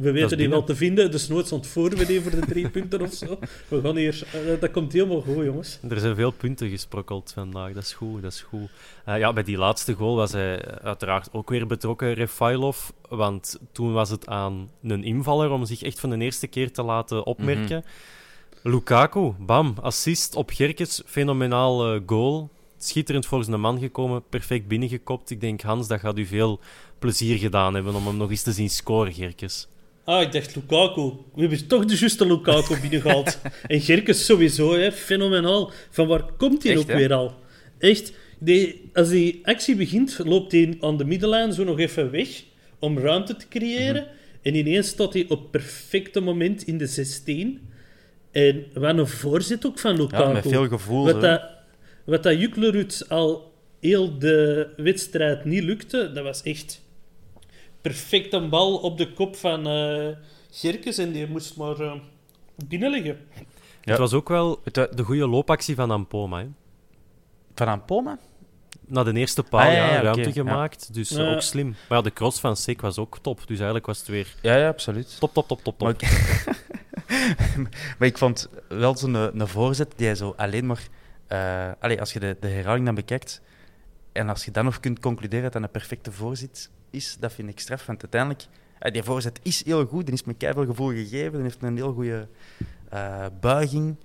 [0.00, 1.10] we weten die wel te vinden.
[1.10, 3.38] Dus nooit ontvoeren we die voor de drie punten of zo.
[3.68, 4.22] We gaan hier...
[4.32, 5.78] eh, dat komt helemaal goed, jongens.
[5.88, 8.22] Er zijn veel punten gesprokkeld vandaag, dat is goed.
[8.22, 8.68] Dat is goed.
[9.04, 12.88] Eh, ja, bij die laatste goal was hij uiteraard ook weer betrokken, Refailov.
[13.08, 16.82] Want toen was het aan een invaller om zich echt van de eerste keer te
[16.82, 17.84] laten opmerken.
[18.62, 22.50] Lukaku, bam, assist op Gerkes, fenomenaal goal.
[22.78, 25.30] Schitterend voor zijn man gekomen, perfect binnengekopt.
[25.30, 26.60] Ik denk, Hans, dat gaat u veel
[26.98, 29.68] plezier gedaan hebben om hem nog eens te zien scoren, Gerkes.
[30.10, 31.12] Ah, ik dacht Lukaku.
[31.34, 33.38] We hebben toch de juiste Lukaku binnengehaald.
[33.66, 34.92] en Gerkes sowieso, hè.
[34.92, 35.72] fenomenaal.
[35.90, 36.96] Van waar komt hij ook hè?
[36.96, 37.34] weer al?
[37.78, 42.42] Echt, die, als die actie begint, loopt hij aan de middenlijn zo nog even weg
[42.78, 44.06] om ruimte te creëren.
[44.42, 47.60] En ineens staat hij op perfecte moment in de 16.
[48.30, 50.22] En wat een voorzet ook van Lukaku.
[50.22, 51.04] Ja, met veel gevoel.
[51.04, 51.42] Wat dat,
[52.04, 56.79] wat dat Juklerud al heel de wedstrijd niet lukte, dat was echt
[57.80, 60.08] perfect een bal op de kop van eh
[60.52, 61.92] Gerkes en die moest maar eh,
[62.68, 63.18] binnenleggen.
[63.34, 63.90] Ja.
[63.90, 66.38] Het was ook wel Het, eh, de goede loopactie van Ampoma.
[66.38, 66.46] Hè.
[67.54, 68.18] Van Ampoma?
[68.86, 71.68] Na de eerste paal Ah, ja, ja, ja, ruimte gemaakt, dus ook slim.
[71.88, 74.56] Maar ja, de cross van Sek was ook top, dus eigenlijk was het weer Ja,
[74.56, 75.16] ja, absoluut.
[75.20, 75.80] top, top, top, top, top.
[75.80, 80.82] Maar ik, maar ik vond wel zo'n een voorzet die hij zo alleen maar...
[81.26, 83.40] eh, allee, als je de, de herhaling dan bekijkt
[84.12, 87.48] en als je dan nog kunt concluderen dat dat een perfecte voorzet is, dat vind
[87.48, 87.86] ik straf.
[87.86, 88.46] Want uiteindelijk,
[88.78, 91.76] eh, die voorzet is heel goed, die is met keiveel gevoel gegeven, die heeft een
[91.76, 92.28] heel goede
[92.88, 93.96] eh, buiging.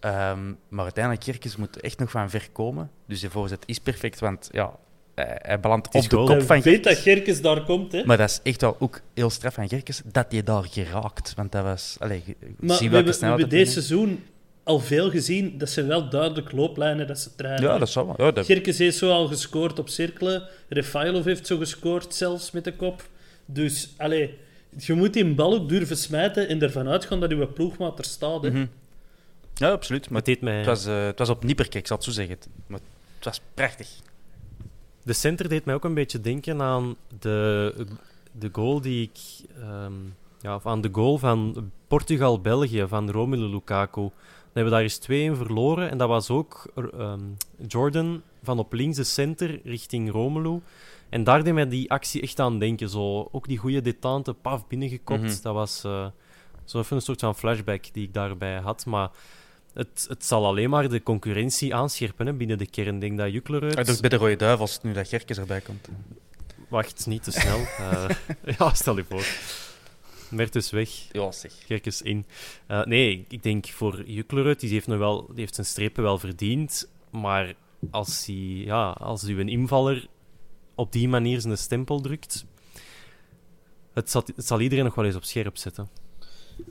[0.00, 2.90] Ehm, maar uiteindelijk, Kerkens moet echt nog van ver komen.
[3.06, 4.76] Dus die voorzet is perfect, want ja,
[5.14, 6.96] hij, belandt op de kop van weet dat.
[6.96, 8.04] Gerkes daar komt, hè.
[8.04, 11.34] Maar dat is echt wel ook heel straf van Gerkes, dat hij daar geraakt.
[11.34, 11.96] Want dat was...
[11.98, 14.24] Allee, je- je Maar we hebben, we hebben hij seizoen
[14.66, 15.58] al veel gezien.
[15.58, 17.62] Dat zijn wel duidelijk looplijnen dat ze trainen.
[17.62, 18.26] Ja, dat zou wel.
[18.26, 18.46] Ja, dat...
[18.46, 20.48] Gerkes heeft zo al gescoord op cirkelen.
[20.68, 23.08] Refailov heeft zo gescoord, zelfs met de kop.
[23.44, 24.38] Dus, allee,
[24.78, 28.42] je moet die bal ook durven smijten en ervan uitgaan dat uw ploegmaat er staat.
[28.42, 28.50] Hè.
[28.50, 28.66] Mhm.
[29.54, 30.08] ja absoluut.
[30.08, 30.56] Maar Het deed mij...
[30.56, 32.36] het, was, eh, het was op Nieperke, ik zal het zo zeggen.
[32.66, 32.80] Maar
[33.16, 33.88] het was prachtig.
[35.02, 37.74] De center deed mij ook een beetje denken aan de,
[38.32, 39.48] de goal die ik...
[39.60, 39.92] ehm,
[40.40, 44.10] ja, of aan de goal van Portugal-België, van Romelu Lukaku.
[44.56, 45.90] Hebben we daar eens twee in verloren.
[45.90, 47.20] En dat was ook ehm,
[47.66, 50.60] Jordan van op links de center richting Romelu.
[51.08, 52.88] En daar deed mij die actie echt aan denken.
[52.88, 55.22] Zo, ook die goede detente, paf, binnengekopt.
[55.22, 55.42] Mhm.
[55.42, 56.06] Dat was eh,
[56.64, 58.86] zo even een soort van flashback die ik daarbij had.
[58.86, 59.10] Maar
[59.72, 62.98] het, het zal alleen maar de concurrentie aanscherpen hè, binnen de kern.
[62.98, 63.76] Denk dat Juklerud...
[63.76, 65.88] Ah, dus bij de Rode Duivels, nu dat Gerkes erbij komt.
[66.68, 67.58] Wacht, niet te snel.
[67.58, 68.08] Eh,
[68.58, 69.26] ja, stel je voor.
[70.30, 71.52] Mert is weg, Ja, zeg.
[71.66, 72.24] Gerk is in.
[72.66, 76.18] Eh, nee, ik denk voor Juklerud, die heeft, nog wel, die heeft zijn strepen wel
[76.18, 76.88] verdiend.
[77.10, 77.54] Maar
[77.90, 78.34] als, hij,
[78.64, 80.06] ja, als u een invaller
[80.74, 82.44] op die manier zijn stempel drukt,
[83.92, 85.88] het zal, het zal iedereen nog wel eens op scherp zetten.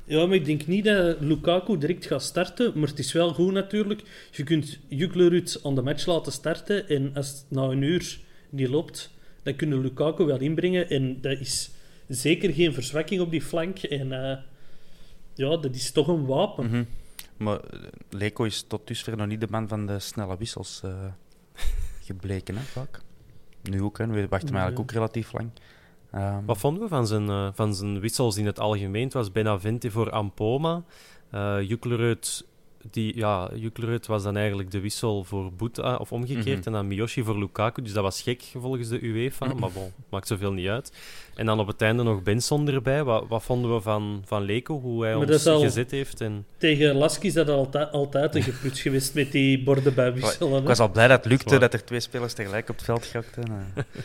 [0.06, 2.72] Ja, maar ik denk niet dat Lukaku direct gaat starten.
[2.76, 4.02] Maar het is wel goed natuurlijk.
[4.32, 6.88] Je kunt Juklerud aan de match laten starten.
[6.88, 9.12] En als het na een uur niet loopt,
[9.44, 10.90] dan kunnen Lukaku wel inbrengen.
[10.90, 11.70] En dat is
[12.08, 13.78] zeker geen verzwakking op die flank.
[13.78, 14.38] En eh,
[15.34, 16.66] ja, dat is toch een wapen.
[16.66, 16.84] Mhm.
[17.38, 20.92] Maar eh, Leko is tot dusver nog niet de man van de snelle wissels eh,
[22.08, 23.02] gebleken, hè, vaak.
[23.62, 24.08] Nu ook, hè.
[24.08, 25.50] we wachten hem eigenlijk ook relatief lang.
[26.12, 29.04] Ehm, Wat vonden we van zijn, eh, van zijn wissels in het algemeen?
[29.04, 30.84] Het was Benavente voor Ampoma.
[31.34, 32.46] Uh, Juklerud,
[32.92, 36.58] die, ja, Juklerud was dan eigenlijk de wissel voor Boeta, of omgekeerd.
[36.58, 36.66] Mhm.
[36.68, 37.82] En dan Miyoshi voor Lukaku.
[37.82, 39.46] Dus dat was gek volgens de UEFA.
[39.46, 40.92] Maar bon, maakt zoveel niet uit.
[41.36, 43.04] En dan op het einde nog Benson erbij.
[43.04, 44.80] Wat, wat vonden we van, van Leko?
[44.80, 46.22] Hoe hij Maar ons gezet heeft?
[46.22, 46.46] En...
[46.58, 50.62] Tegen Lasky is dat altijd, altijd een gepluts geweest met die borden bij wisselen.
[50.62, 53.06] ik was al blij dat het lukte dat er twee spelers tegelijk op het veld
[53.06, 53.44] gokten.
[53.44, 53.84] eh.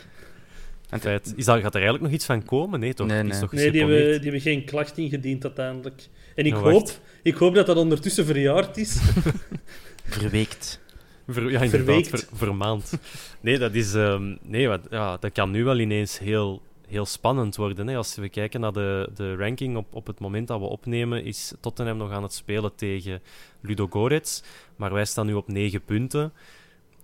[1.35, 2.79] Is dat, gaat er eigenlijk nog iets van komen?
[2.79, 3.07] Nee, toch?
[3.07, 3.23] Nee.
[3.23, 6.07] Is toch Nee, die hebben, die hebben geen klacht ingediend uiteindelijk.
[6.35, 6.89] En ik, hoop,
[7.23, 8.99] ik hoop dat dat ondertussen verjaard is.
[10.05, 10.79] Verweekt.
[11.27, 12.09] Ver, ja, inderdaad, Verweekt.
[12.09, 12.93] ver- vermaand.
[13.41, 17.55] Nee, dat, is, ehm, nee wat, ja, dat kan nu wel ineens heel, heel spannend
[17.55, 17.87] worden.
[17.87, 17.95] Hè.
[17.95, 21.53] Als we kijken naar de, de ranking op, op het moment dat we opnemen, is
[21.59, 23.21] Tottenham nog aan het spelen tegen
[23.61, 24.43] Ludo Gorets.
[24.75, 26.33] Maar wij staan nu op 9 punten.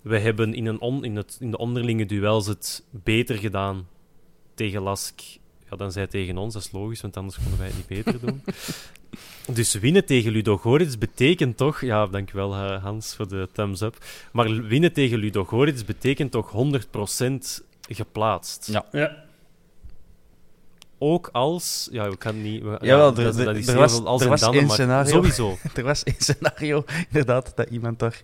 [0.02, 3.88] We hebben in, een on, in, het, in de onderlinge duels het beter gedaan
[4.54, 5.22] tegen Lask
[5.70, 6.54] ja, dan zij tegen ons.
[6.54, 8.42] Dat is logisch, want anders konden wij het niet beter doen.
[9.54, 11.82] Dus winnen tegen Ludo Gorits betekent toch...
[11.82, 13.98] Ja, dankjewel eh, Hans voor de thumbs up.
[14.32, 18.68] Maar winnen tegen Ludo Gorits betekent toch 100% geplaatst.
[18.72, 18.86] Ja.
[18.92, 19.24] Ja.
[21.00, 21.88] Ook als...
[21.92, 22.62] Ja, we kan niet...
[22.64, 25.12] We, Jawel, ja, er- dat, er- dat is er was- als er was dan, scenario.
[25.12, 25.58] Sowieso.
[25.76, 28.22] Er was één scenario, inderdaad, dat iemand daar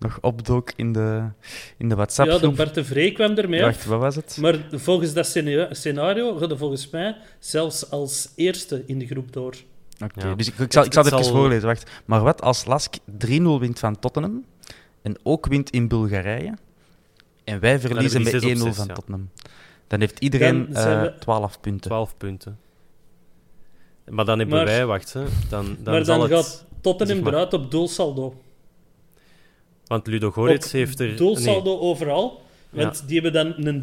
[0.00, 1.28] nog opdook in de,
[1.78, 2.50] in de ja, de.
[2.50, 4.36] Bart de Vree kwam ermee Wacht, wat was het?
[4.40, 9.54] Maar volgens dat scena- scenario gaat volgens mij zelfs als eerste in de groep door.
[10.04, 10.34] Oké, Ja.
[10.34, 11.66] dus ik, ik zal, ik zal Het even zal- voorlezen.
[11.66, 11.90] Wacht.
[12.04, 12.94] Maar wat als Lask
[13.26, 14.44] 3-0 wint van Tottenham
[15.02, 16.54] en ook wint in Bulgarije
[17.44, 18.94] en wij verliezen met 1-0 zes op zes, van ja.
[18.94, 19.30] Tottenham?
[19.86, 21.90] Dan heeft iedereen Dan zijn eh, we- 12 punten.
[21.90, 22.58] 12 punten.
[24.08, 24.86] Maar dan hebben Maar- wij...
[24.86, 25.22] Wacht, hè.
[25.48, 26.46] Dan, dan maar zal dan het...
[26.46, 27.32] gaat Tottenham zeg maar.
[27.34, 28.34] eruit op doelsaldo.
[29.90, 31.16] Want Ludo Gorits Op heeft er...
[31.16, 32.42] Doelsaldo overal.
[32.70, 33.06] Want Ja.
[33.06, 33.82] die hebben dan een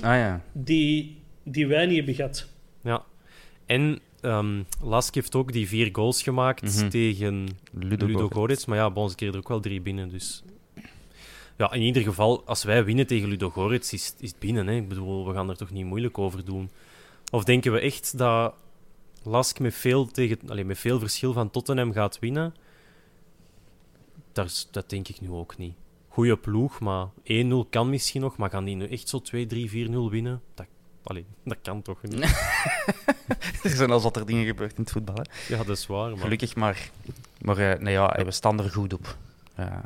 [0.00, 0.40] 3-0 Ah ja.
[0.52, 2.48] die, die wij niet hebben gehad.
[2.82, 3.02] Ja.
[3.66, 6.88] En ehm Lask heeft ook die vier goals gemaakt Mhm.
[6.88, 8.28] tegen Ludo.
[8.66, 10.08] Maar ja, bij ons kregen er ook wel drie binnen.
[10.08, 10.42] Dus
[11.56, 14.66] ja, in ieder geval, als wij winnen tegen Ludo Gorets, is, is het binnen.
[14.66, 14.74] Hè.
[14.74, 16.70] Ik bedoel, we gaan er toch niet moeilijk over doen.
[17.30, 18.54] Of denken we echt dat
[19.24, 22.54] Lask met veel, tegen, allez, met veel verschil van Tottenham gaat winnen?
[24.32, 25.74] Daar is- dat denk ik nu ook niet.
[26.08, 28.36] Goeie ploeg, maar 1-0 kan misschien nog.
[28.36, 30.40] Maar gaan die nu echt zo 2-3, 4-0 winnen?
[30.54, 30.66] Dat,
[31.02, 32.20] allee, dat kan toch niet?
[33.62, 35.14] er zijn al wat er dingen gebeurd in het voetbal.
[35.14, 35.54] Hè.
[35.56, 36.10] Ja, dat is waar.
[36.10, 36.18] Maar...
[36.18, 36.90] Gelukkig maar.
[37.40, 39.16] Maar eh, nee, ja, we staan er goed op.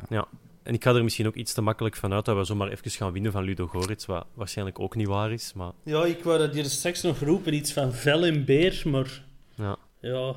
[0.09, 0.27] Ja.
[0.63, 2.91] En ik ga er misschien ook iets te makkelijk van uit dat we zomaar even
[2.91, 5.53] gaan winnen van Ludo Gorits, wat waarschijnlijk ook niet waar is.
[5.55, 9.23] Maar Ja, ik wou dat hier straks nog roepen, iets van vel en beer, maar
[9.55, 10.35] ja, ja...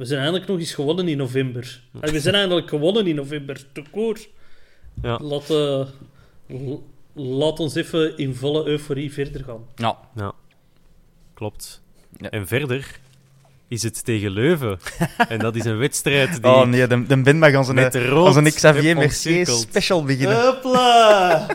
[0.00, 1.82] We zijn eigenlijk nog eens gewonnen in november.
[2.00, 4.18] En we zijn eigenlijk gewonnen in november, te koer.
[5.02, 5.86] ja, Laat, eh,
[7.12, 9.64] laat ons even in volle euforie verder gaan.
[9.74, 9.98] Ja.
[10.16, 10.32] ja.
[11.34, 11.82] klopt.
[12.16, 12.30] Ja.
[12.30, 13.00] En verder
[13.68, 14.78] is het tegen Leuven.
[15.28, 18.36] en dat is een wedstrijd die Oh nee, de, de Ben mag onze, met rood
[18.36, 20.44] onze Xavier heb Mercier special beginnen.
[20.44, 21.46] Hopla!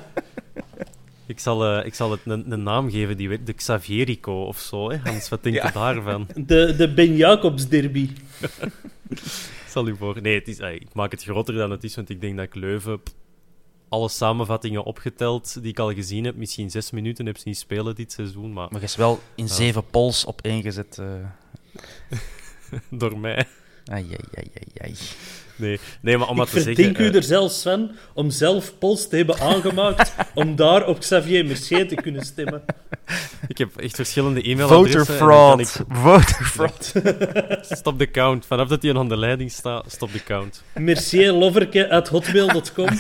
[1.28, 4.90] Ik zal, eh, ik zal het een, een naam geven, die, de Xavierico of zo.
[4.92, 4.98] Hè?
[4.98, 5.72] Hans, wat denk je Ja.
[5.72, 6.28] daarvan?
[6.46, 8.10] De, de Ben Jacobs derby.
[9.68, 10.22] Stel u voor.
[10.22, 12.46] Nee, het is, eh, ik maak het groter dan het is, want ik denk dat
[12.46, 13.00] ik Leuven...
[13.90, 18.12] alle samenvattingen opgeteld die ik al gezien heb, misschien zes minuten heb zien spelen dit
[18.12, 20.98] seizoen, maar Maar je is wel in zeven pols op één gezet.
[21.00, 21.08] eh.
[23.00, 23.46] door mij.
[23.86, 24.96] Ai, ai, ai, ai, ai.
[25.56, 26.76] Nee, nee maar om Ik maar te zeggen...
[26.76, 31.00] verdink u eh, er zelfs van om zelf pols te hebben aangemaakt om daar op
[31.00, 32.64] Xavier Mercier te kunnen stemmen.
[33.48, 35.06] Ik heb echt verschillende e-mailadressen.
[35.06, 35.72] Voter fraud.
[35.88, 36.92] kan Voter fraud.
[36.96, 38.46] ik- Stop de count.
[38.46, 40.64] Vanaf dat hij aan de leiding staat, stop de count.
[40.74, 42.88] Mercierloverke at hotmail.com.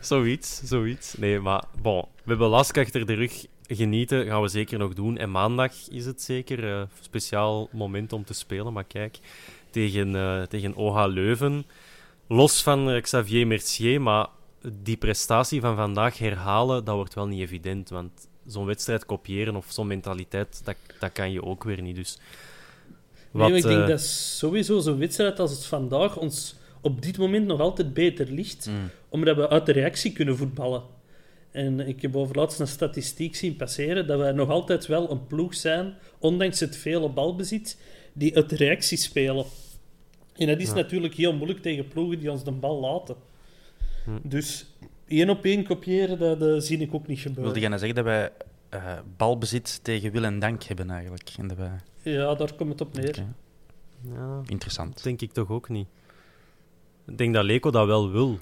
[0.00, 1.14] Zoiets, zoiets.
[1.16, 3.44] Nee, maar bon, we hebben Lask achter de rug.
[3.66, 5.16] Genieten gaan we zeker nog doen.
[5.18, 8.72] En maandag is het zeker een speciaal moment om te spelen.
[8.72, 9.18] Maar kijk,
[9.74, 11.64] tegen, eh, tegen OH Leuven.
[12.28, 14.26] Los van eh, Xavier Mercier, maar
[14.82, 17.88] die prestatie van vandaag herhalen, dat wordt wel niet evident.
[17.88, 21.96] Want zo'n wedstrijd kopiëren of zo'n mentaliteit, dat, dat kan je ook weer niet.
[21.96, 22.18] Dus
[23.30, 27.18] Nee, maar ik denk eh, dat sowieso zo'n wedstrijd als het vandaag ons op dit
[27.18, 28.90] moment nog altijd beter ligt, Mm.
[29.08, 30.82] omdat we uit de reactie kunnen voetballen.
[31.50, 35.54] En ik heb overlaatst een statistiek zien passeren dat wij nog altijd wel een ploeg
[35.54, 37.78] zijn, ondanks het vele balbezit,
[38.12, 39.44] die uit de reactie spelen.
[40.36, 40.74] En dat is Ja.
[40.74, 43.16] natuurlijk heel moeilijk tegen ploegen die ons de bal laten.
[44.04, 44.10] Hm.
[44.22, 44.66] Dus
[45.06, 47.44] één op één kopiëren, dat eh, zie ik ook niet gebeuren.
[47.44, 48.30] Wilde jij nou zeggen dat wij
[48.68, 51.30] eh, balbezit tegen wil en dank hebben eigenlijk?
[51.38, 51.80] En dat wij...
[52.02, 53.24] Ja, daar komt het op neer.
[54.12, 54.94] Ja, Interessant.
[54.94, 55.86] Dat denk ik toch ook niet.
[57.06, 58.38] Ik denk dat Leco dat wel wil.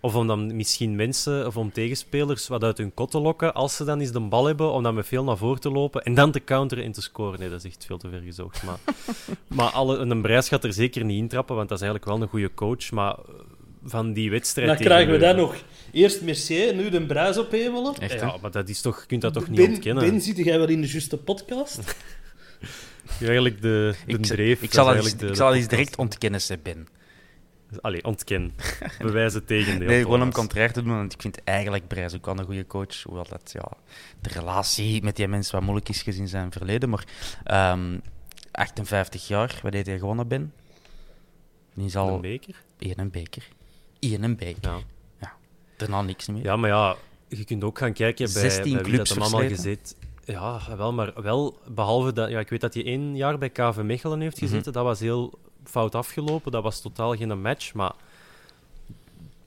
[0.00, 3.76] Of om dan misschien mensen of om tegenspelers wat uit hun kot te lokken als
[3.76, 6.14] ze dan eens de bal hebben, om dan met veel naar voren te lopen en
[6.14, 7.40] dan te counteren en te scoren.
[7.40, 8.62] Nee, dat is echt veel te ver gezocht.
[8.62, 8.78] Maar,
[9.56, 12.30] maar alle, een Brijs gaat er zeker niet intrappen, want dat is eigenlijk wel een
[12.30, 12.90] goede coach.
[12.90, 13.18] Maar eh,
[13.84, 14.68] van die wedstrijd...
[14.68, 17.94] Dan krijgen we dan Leuven- nog eerst Mercier nu de Bruis ophemelen.
[17.98, 18.20] Echt?
[18.20, 20.10] Ja, maar dat is toch, je kunt dat toch niet ben, ontkennen?
[20.10, 21.78] Ben, zit jij wel in de juiste podcast?
[23.20, 24.62] Eigenlijk de, de Ik, dreef.
[24.62, 26.88] ik dat zal, de- ik zal het eens direct ontkennen, ze Ben.
[27.80, 28.54] Allee, ontken.
[28.98, 29.88] Bewijs het tegendeel.
[29.88, 30.34] Nee, gewoon om Thomas.
[30.38, 33.02] contrair te doen, want ik vind eigenlijk Brijs ook wel een goede coach.
[33.02, 33.68] Hoewel dat, ja,
[34.20, 36.88] de relatie met die mensen wat moeilijk is gezien zijn verleden.
[36.88, 37.04] Maar
[37.44, 37.98] ehm
[38.52, 40.52] 58 jaar, wat deed hij gewonnen, Ben?
[41.74, 42.54] Die is al Een beker?
[42.78, 43.48] één een beker.
[44.00, 44.84] Eén een beker.
[45.20, 45.32] Ja.
[45.76, 46.42] Daarna niks meer.
[46.42, 46.96] ja, maar ja,
[47.28, 49.96] je kunt ook gaan kijken bij, 16 bij wie dat clubs allemaal gezet.
[50.24, 52.30] Ja, wel, maar wel, behalve dat...
[52.30, 54.44] Ja, ik weet dat hij één jaar bij KV Mechelen heeft Mhm.
[54.44, 54.72] gezeten.
[54.72, 56.52] Dat was heel fout afgelopen.
[56.52, 57.92] Dat was totaal geen match, maar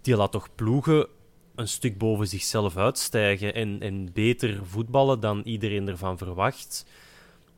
[0.02, 1.08] die laat toch ploegen
[1.56, 6.86] een stuk boven zichzelf uitstijgen en, en beter voetballen dan iedereen ervan verwacht.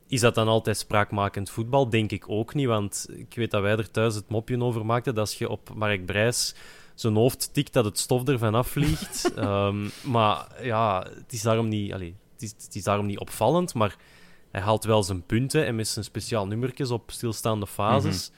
[0.07, 1.89] Is dat dan altijd spraakmakend voetbal?
[1.89, 5.15] Denk ik ook niet, want ik weet dat wij er thuis het mopje over maakten
[5.15, 6.55] dat als je op Mark Brijs
[6.95, 9.33] zijn hoofd tikt, dat het stof ervan afvliegt.
[9.35, 11.91] Ehm, maar ja, het is daarom niet...
[11.91, 13.95] Het, is, het is daarom niet opvallend, maar
[14.53, 18.31] hij haalt wel zijn punten en met zijn speciaal nummertjes op stilstaande fases.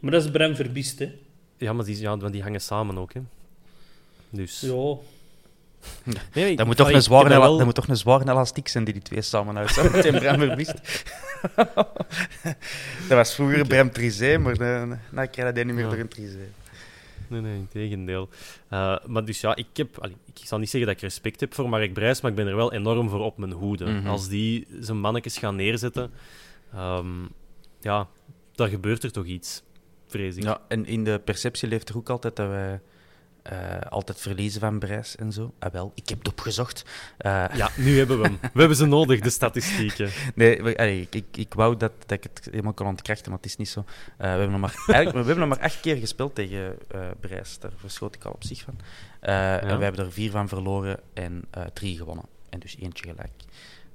[0.00, 1.12] Maar dat is Bram Verbiest, hè.
[1.56, 3.20] Ja, maar die, ja, want die hangen samen ook, hè.
[4.30, 4.60] Dus...
[4.60, 4.72] Ja.
[6.34, 8.30] Nee, ik- Dat moet, toch ik- een ik zware, wel- dat moet toch een zware
[8.30, 10.74] elastiek zijn die die twee samen uitzetten met een Bram Verbiest.
[13.08, 15.90] dat was vroeger Bram Trizé, maar dan, dan krijg je dat niet meer Ja.
[15.90, 16.48] door een Trizé.
[17.28, 18.28] Nee, nee, in tegendeel.
[18.68, 19.98] Eh, maar dus ja, ik heb...
[19.98, 22.46] allee, ik zal niet zeggen dat ik respect heb voor Mark Brijs, maar ik ben
[22.46, 23.84] er wel enorm voor op mijn hoede.
[23.84, 24.06] Mhm.
[24.06, 26.10] Als die zijn mannetjes gaan neerzetten,
[26.72, 27.24] ehm,
[27.80, 28.08] ja,
[28.54, 29.62] daar gebeurt er toch iets,
[30.06, 30.42] vrees ik.
[30.42, 32.80] Ja, en in de perceptie leeft er ook altijd dat wij
[33.50, 35.52] eh, altijd verliezen van Brijs en zo.
[35.58, 36.84] Ah, wel, ik heb het opgezocht.
[37.18, 38.38] Eh, Ja, nu hebben we hem.
[38.52, 40.10] We hebben ze nodig, de statistieken.
[40.34, 43.36] Nee, we- allee, ik, ik, ik wou dat, dat ik het helemaal kon ontkrachten, maar
[43.40, 43.80] het is niet zo.
[43.80, 46.78] Eh, we, hebben nog maar, eigenlijk, we hebben nog maar acht keer gespeeld tegen
[47.20, 47.58] Brijs.
[47.58, 48.78] Daar verschoot ik al op zich van.
[49.20, 52.24] En we hebben er vier van verloren en drie gewonnen.
[52.48, 53.32] En dus eentje gelijk.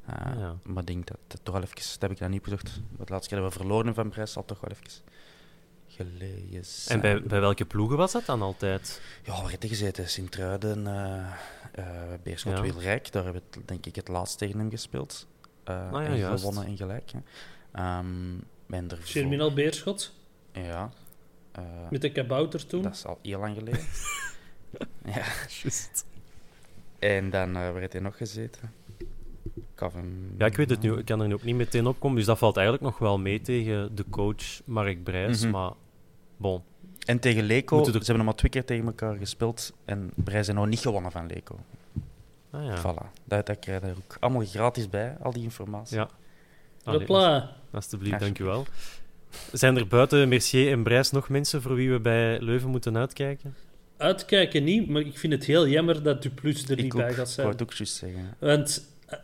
[0.08, 0.56] Ja.
[0.64, 1.76] Maar ik denk dat het toch wel even...
[1.76, 2.82] Dat heb ik dan niet opgezocht.
[2.98, 4.84] Maar de laatste keer dat we verloren van Brijs zal toch wel even
[6.04, 7.02] geleden zijn.
[7.02, 9.02] En bij, bij welke ploegen was dat dan altijd?
[9.24, 10.10] Ja, waar heb je gezeten?
[10.10, 11.26] Sint-Truiden, eh
[11.72, 11.86] eh
[12.24, 12.62] Beerschot, Ja.
[12.62, 13.12] Wielrijk.
[13.12, 15.28] Daar hebben we denk ik het laatst tegen hem gespeeld.
[15.64, 16.44] Eh, Ah ja, en juist.
[16.44, 17.12] gewonnen en gelijk.
[17.12, 17.20] Hè.
[17.72, 18.06] Ehm,
[18.66, 20.14] ben er voor- Germinal Beerschot.
[20.54, 20.92] Ja.
[21.52, 22.82] Eh, Met de kabouter toen.
[22.82, 23.86] dat is al heel lang geleden.
[25.16, 25.26] ja.
[25.62, 26.06] Juist.
[27.00, 28.74] En dan, waar heeft hij nog gezeten?
[29.76, 30.36] Kaven...
[30.38, 30.98] Ja, ik weet het nu.
[30.98, 32.18] Ik kan er nu ook niet meteen op komen.
[32.18, 35.42] Dus dat valt eigenlijk nog wel mee tegen de coach Mark Brijs.
[35.42, 35.52] Mhm.
[35.52, 35.72] Maar
[36.42, 36.62] bon,
[37.06, 39.74] En tegen Leco, er- ze hebben nog maar twee keer tegen elkaar gespeeld.
[39.86, 41.56] En Brijs heeft nog niet gewonnen van Leco.
[42.52, 42.78] ah, ja.
[42.78, 43.24] Voilà.
[43.26, 45.98] Dat, dat krijg je er ook allemaal gratis bij, al die informatie.
[45.98, 46.10] Ja.
[46.84, 47.56] Allee, Hopla.
[47.72, 48.66] Alsjeblieft, dank u wel.
[49.52, 53.56] Zijn er buiten Mercier en Brijs nog mensen voor wie we bij Leuven moeten uitkijken?
[53.98, 57.00] Uitkijken niet, maar ik vind het heel jammer dat Duplus er Ik niet ook.
[57.00, 57.48] bij gaat Ik wou zijn.
[57.48, 58.36] het ook juist zeggen.
[58.40, 59.18] Want eh,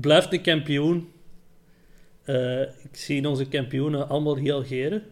[0.00, 1.08] blijft de kampioen.
[2.22, 5.02] Eh, ik zie onze kampioenen allemaal heel geren.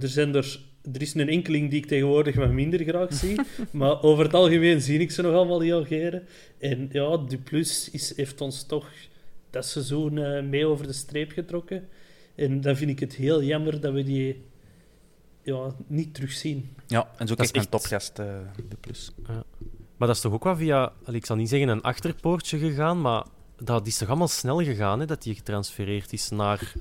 [0.00, 0.60] Er, zijn er,
[0.92, 3.40] er is een enkeling die ik tegenwoordig wat minder graag zie.
[3.70, 6.22] maar over het algemeen zie ik ze nog allemaal heel geren.
[6.58, 8.90] En ja, Duplus is, heeft ons toch
[9.50, 11.88] dat seizoen eh, mee over de streep getrokken.
[12.34, 14.42] En dan vind ik het heel jammer dat we die
[15.42, 16.68] ja, niet terugzien.
[16.86, 18.26] Ja, en zo is kijk mijn echt- topgast, eh,
[18.68, 19.12] de plus.
[19.96, 23.24] Maar dat is toch ook wel via, ik zal niet zeggen een achterpoortje gegaan, maar
[23.56, 26.72] dat is toch allemaal snel gegaan, hè, dat hij getransfereerd is naar...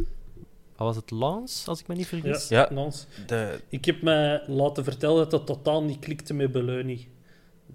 [0.77, 2.47] Wat was het, Lans, als ik me niet vergis?
[2.47, 2.67] Ja.
[2.71, 3.07] Nons.
[3.27, 7.09] De, Ik heb mij laten vertellen dat dat totaal niet klikte met Beleunie.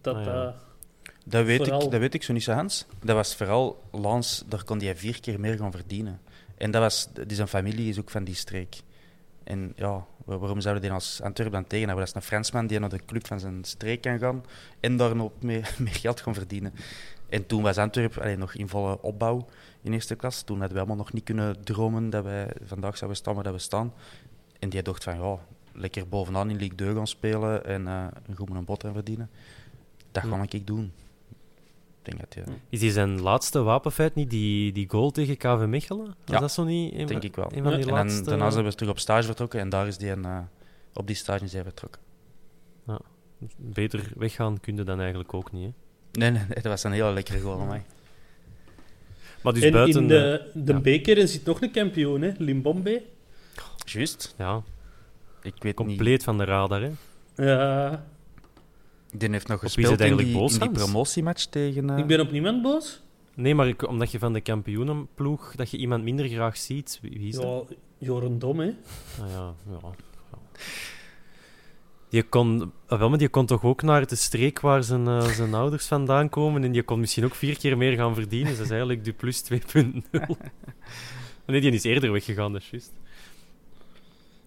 [0.01, 0.45] Dat Ah, ja.
[0.45, 0.55] dat-
[1.25, 2.87] dat, weet Vooral- ik, dat weet ik zo niet zo, Hans.
[3.05, 6.21] Dat was vooral Lans, daar kon hij vier keer meer gaan verdienen.
[6.57, 8.77] En dat was, die zijn familie is ook van die streek.
[9.45, 12.07] En ja, wa- waarom zouden die als Antwerpen dan tegenhouden?
[12.07, 14.45] Dat is een Fransman die naar de club van zijn streek kan gaan
[14.81, 16.73] en daar nog meer, meer geld gaan verdienen.
[17.29, 19.47] En toen was Antwerpen allee, nog in volle opbouw
[19.83, 20.43] in eerste klas.
[20.43, 23.53] Toen hadden we allemaal nog niet kunnen dromen dat wij vandaag zouden staan waar dat
[23.53, 23.93] we staan.
[24.59, 25.39] En die dacht van, ja,
[25.73, 28.93] lekker bovenaan in Ligue 2 gaan spelen en eh een goed met een bot aan
[28.93, 29.31] verdienen.
[30.13, 30.29] Dat Hm.
[30.29, 30.93] ga ik doen.
[32.03, 32.53] Ik denk dat je...
[32.69, 36.07] Is die zijn laatste wapenfeit niet die, die goal tegen KV Mechelen?
[36.07, 36.95] Was Ja, dat zo niet?
[36.95, 37.45] Een, denk ik wel.
[37.55, 39.99] Een van die En dan, daarna zijn we terug op stage vertrokken en daar is
[39.99, 40.39] die een, eh,
[40.93, 42.01] op die stage hij vertrokken.
[43.57, 45.71] Beter weggaan kun je dan eigenlijk ook niet, hè?
[46.21, 47.83] Nee, nee, dat was een hele lekkere goal van mij.
[49.43, 50.01] Maar dus en buiten...
[50.03, 50.81] in de, eh, de ja.
[50.81, 52.33] beker zit nog een kampioen, hè?
[52.39, 53.03] Limbombe.
[53.85, 54.35] Juist.
[54.39, 54.63] ja,
[55.43, 55.75] Ik weet niet...
[55.75, 56.91] compleet van de radar, hè?
[57.37, 58.05] Ja,
[59.17, 61.45] Die heeft nog Op wie is gespeeld het in eigenlijk die, boos, in die promotiematch
[61.45, 61.91] tegen...
[61.91, 63.01] eh, Ik ben op niemand boos.
[63.35, 66.99] Nee, maar ik- omdat je van de kampioenenploeg dat je iemand minder graag ziet.
[67.03, 67.65] Wie, wie is dat?
[67.69, 68.67] Ja, Joren Dom, hè.
[69.23, 69.91] Ah, ja, ja, ja.
[72.13, 75.23] Die kon, ah, wel, maar die kon toch ook naar de streek waar zijn, eh,
[75.41, 76.65] zijn ouders vandaan komen.
[76.65, 78.53] En die kon misschien ook vier keer meer gaan verdienen.
[78.53, 79.59] Dat is eigenlijk Duplus 2.0.
[81.47, 82.93] nee, die is eerder weggegaan, dat is juist.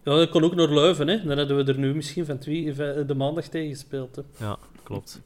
[0.03, 1.24] Ja, dat kon ook naar Leuven, hè.
[1.24, 4.45] Dan hadden we er nu misschien van twee, van de maandag tegen gespeeld, hè.
[4.45, 5.22] Ja, klopt.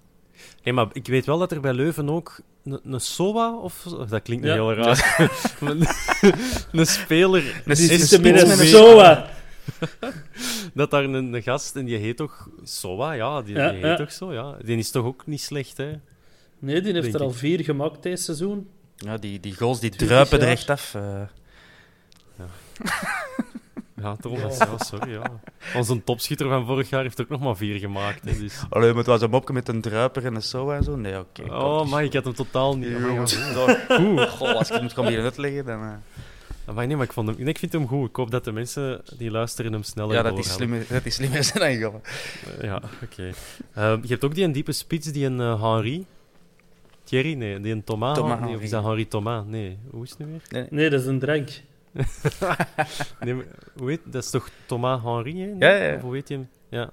[0.64, 4.06] Nee, maar ik weet wel dat er bij Leuven ook een, een SOA of zo-
[4.06, 4.54] Dat klinkt Ja.
[4.54, 5.16] heel raar.
[5.60, 5.88] Een,
[6.72, 7.62] een speler.
[7.66, 9.30] Een tenminste met een Soa.
[10.74, 13.12] Dat daar een, een gast en die heet toch SOA?
[13.12, 13.96] Ja, die, Ja, die heet ja.
[13.96, 14.34] toch zo?
[14.34, 14.58] Ja.
[14.64, 15.92] Die is toch ook niet slecht, hè?
[16.60, 17.36] Nee, die heeft Denk er al ik.
[17.36, 18.68] vier gemaakt deze seizoen.
[18.96, 20.94] Ja, die, die goals die 20 druipen er echt af.
[20.96, 21.22] eh.
[24.02, 25.12] Ja, Thomas, ja, sorry.
[25.12, 25.40] Ja.
[25.76, 28.24] Onze topschutter van vorig jaar heeft ook nog maar vier gemaakt.
[28.30, 28.62] Hè, dus.
[28.70, 30.96] Allee, maar het was een mopje met een druiper en een soa en zo.
[30.96, 31.44] Nee, oké.
[31.54, 32.90] Oh, maar ik had hem totaal niet.
[32.90, 34.26] Ja, Oh, ja.
[34.26, 35.82] goh, als ik het moet gaan uitleggen, dan...
[35.84, 35.94] eh,
[36.74, 38.10] Maar nee, maar ik, vond hem, ik vind hem goed.
[38.10, 41.16] Ik hoop dat de mensen die luisteren hem sneller ja, dat is, slimmer, dat is
[41.16, 41.82] slimmer zijn.
[41.82, 41.92] Eh,
[42.62, 43.32] Ja, oké.
[43.74, 46.06] Eh, je hebt ook die een diepe spits, die een eh, Henri.
[47.04, 47.34] Thierry?
[47.34, 48.18] Nee, die een Thomas.
[48.18, 49.46] Thomas nee, of is dat Henri Thomas?
[49.48, 50.68] Nee, hoe is het nu weer?
[50.70, 51.50] Nee, dat is een drank.
[53.20, 53.46] Nee, maar
[53.78, 55.40] hoe heet, dat is toch Thomas Henry?
[55.40, 55.68] Hè?
[55.68, 55.96] Ja, ja.
[55.96, 56.50] Of hoe heet je hem?
[56.70, 56.90] Ja.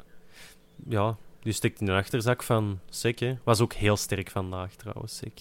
[0.89, 3.19] ja, die steekt in de achterzak van Sek.
[3.19, 3.37] Hè.
[3.45, 5.41] Was ook heel sterk vandaag trouwens, Sek.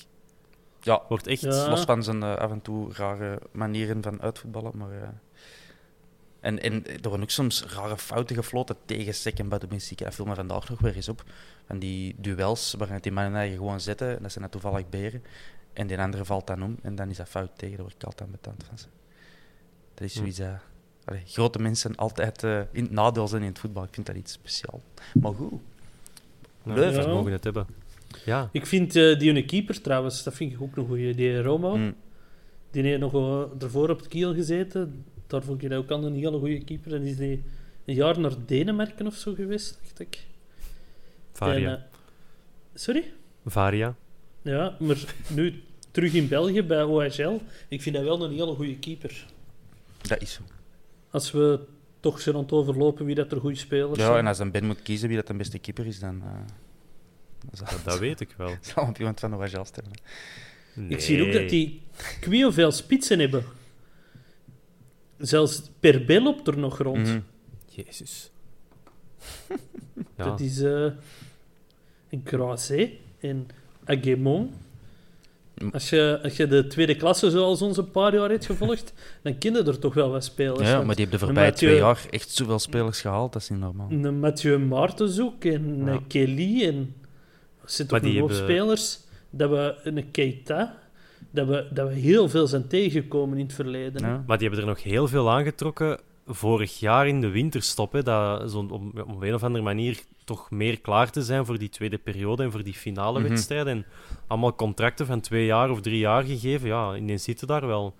[0.85, 1.41] Ja, Wordt echt...
[1.41, 1.69] Ja.
[1.69, 4.91] los van zijn eh, af en toe rare manieren van uitvoetballen, maar...
[4.91, 5.07] eh,
[6.39, 9.95] en, en er worden ook soms rare fouten gefloten tegen Sek en Badubinski.
[9.95, 11.23] Dat viel me vandaag nog weer eens op.
[11.67, 15.23] Van die duels waarin die mannen eigen gewoon zitten, en dat zijn dan toevallig beren.
[15.73, 17.75] En die andere valt dan om, en dan is dat fout tegen.
[17.75, 18.77] Daar word ik altijd ambetant van.
[18.77, 18.85] ze.
[19.93, 20.19] Dat is Hm.
[20.19, 20.37] zoiets...
[20.37, 20.49] dat
[21.05, 23.83] allee, grote mensen altijd eh, in het nadeel zijn in het voetbal.
[23.83, 24.81] Ik vind dat iets speciaals.
[25.13, 25.51] Maar goed.
[26.63, 27.03] Nou, Leuven.
[27.03, 27.65] we mogen het hebben.
[28.25, 31.15] Ja, Ik vind eh, die keeper trouwens, dat vind ik ook een goeie.
[31.15, 31.95] Die Roma, Mm.
[32.71, 33.13] die heeft nog
[33.61, 35.05] ervoor op het kiel gezeten.
[35.27, 36.93] Daar vond ik dat ook al een hele goede keeper.
[36.93, 37.43] En is die
[37.85, 40.25] een jaar naar Denemarken of zo geweest, dacht ik.
[41.31, 41.69] Varia.
[41.69, 41.81] En, eh,
[42.73, 43.11] sorry?
[43.45, 43.95] Varia.
[44.41, 47.41] Ja, maar nu terug in België bij OHL.
[47.67, 49.25] Ik vind dat wel een hele goede keeper.
[50.01, 50.41] Dat is zo.
[51.09, 51.59] Als we
[51.99, 54.17] toch zijn aan het overlopen wie dat er goede spelers Ja, zijn.
[54.17, 56.21] en als dan Ben moet kiezen wie dat de beste keeper is, dan...
[56.21, 56.45] eh, dan
[57.51, 58.55] zal, Dat, dat weet ik wel.
[58.73, 59.93] zal op iemand van de Wajal stemmen.
[60.89, 61.81] Ik zie ook dat die
[62.19, 63.43] kwio veel spitsen hebben.
[65.17, 67.07] Zelfs per bel op er nog rond.
[67.07, 67.19] Mhm.
[67.69, 68.29] Jezus.
[70.17, 70.23] Ja.
[70.23, 70.85] Dat is eh
[72.09, 72.89] een Croisé
[73.19, 73.47] en
[73.85, 74.53] Aguemon.
[75.57, 75.69] Mm.
[75.71, 78.93] Als je, als je de tweede klasse zoals ons een paar jaar hebt gevolgd,
[79.23, 80.69] dan ken je er toch wel wat spelers.
[80.69, 83.49] Ja, maar die hebben de voorbije Mathieu- twee jaar echt zoveel spelers gehaald, dat is
[83.49, 83.91] niet normaal.
[83.91, 85.91] Een Mathieu Maartenshoek en Ja.
[85.91, 86.95] een Kelly en...
[87.65, 88.99] Er zitten Maar toch die nog hebben- spelers
[89.29, 89.75] dat we...
[89.83, 90.77] Een Keita,
[91.31, 94.01] dat we, dat we heel veel zijn tegengekomen in het verleden.
[94.01, 94.23] Ja.
[94.27, 97.91] Maar die hebben er nog heel veel aangetrokken vorig jaar in de winterstop.
[97.91, 101.57] Hè, dat, zo, om, om een of andere manier toch meer klaar te zijn voor
[101.57, 103.29] die tweede periode en voor die finale Mhm.
[103.29, 103.67] wedstrijden.
[103.77, 103.85] En
[104.27, 106.67] allemaal contracten van twee jaar of drie jaar gegeven.
[106.67, 107.95] Ja, ineens zitten daar wel.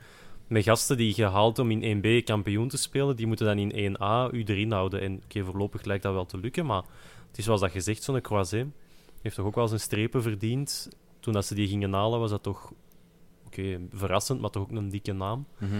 [0.47, 4.29] Met gasten die gehaald om in 1B kampioen te spelen, die moeten dan in 1A
[4.31, 5.01] u erin houden.
[5.01, 6.83] En oké, voorlopig lijkt dat wel te lukken, maar
[7.27, 8.67] het is zoals dat gezegd, zo'n Croisé
[9.25, 10.89] heeft toch ook wel zijn strepen verdiend.
[11.19, 12.71] Toen dat ze die gingen halen, was dat toch
[13.45, 15.45] oké, verrassend, maar toch ook een dikke naam.
[15.57, 15.73] Mhm.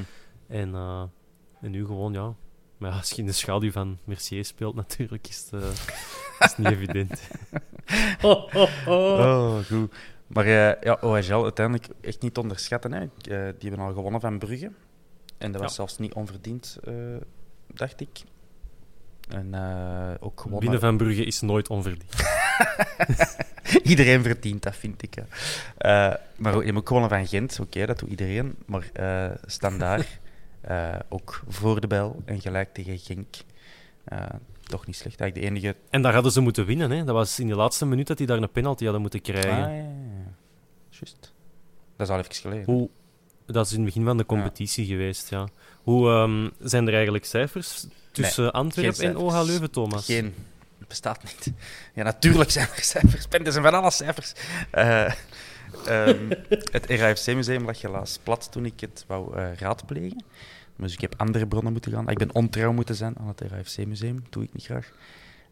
[0.47, 1.03] En, eh,
[1.61, 2.33] en nu gewoon, ja.
[2.77, 5.69] Maar ja, als je in de schaduw van Mercier speelt, natuurlijk, is het, eh,
[6.39, 7.29] is het niet evident.
[8.21, 9.95] Oh, goed.
[10.27, 12.91] Maar eh, ja, OHL uiteindelijk echt niet te onderschatten.
[12.93, 13.01] Hè.
[13.01, 14.71] Eh, die hebben al gewonnen van Brugge.
[15.37, 15.75] En dat was Ja.
[15.75, 16.93] zelfs niet onverdiend, eh,
[17.73, 18.21] dacht ik.
[19.29, 20.59] En eh, ook gewonnen.
[20.59, 22.13] Binnen van Brugge is nooit onverdiend.
[23.83, 25.15] Iedereen verdient dat, vind ik.
[25.77, 27.59] Eh, maar ook- je ook gewonnen van Gent.
[27.59, 28.55] Oké, dat doet iedereen.
[28.65, 30.07] Maar eh standaard,
[30.61, 33.35] eh, ook voor de bel en gelijk tegen Genk.
[34.63, 35.19] Toch niet slecht.
[35.19, 35.75] Eigenlijk de enige...
[35.89, 36.91] En daar hadden ze moeten winnen.
[36.91, 37.03] Hè.
[37.03, 39.57] Dat was in de laatste minuut dat die daar een penalty hadden moeten Ah, krijgen.
[39.59, 41.05] ja, ja.
[41.95, 42.65] Dat is al even geleden.
[42.65, 42.89] Hoe,
[43.45, 45.47] dat is in het begin van de competitie geweest, ja.
[45.83, 49.17] Hoe ehm, zijn er eigenlijk cijfers tussen Antwerpen en.
[49.17, 50.05] OH Leuven, Thomas?
[50.05, 50.33] Geen.
[50.79, 51.51] Het bestaat niet.
[51.93, 53.25] Ja, natuurlijk zijn er cijfers.
[53.29, 54.33] Er zijn van alle cijfers.
[54.71, 55.11] Eh,
[55.85, 56.29] ehm,
[56.71, 60.23] het RAFC-museum lag helaas plat toen ik het wou eh, raadplegen.
[60.77, 62.09] Dus ik heb andere bronnen moeten gaan.
[62.09, 64.23] Ik ben ontrouw moeten zijn aan het RAFC-museum.
[64.29, 64.91] doe ik niet graag.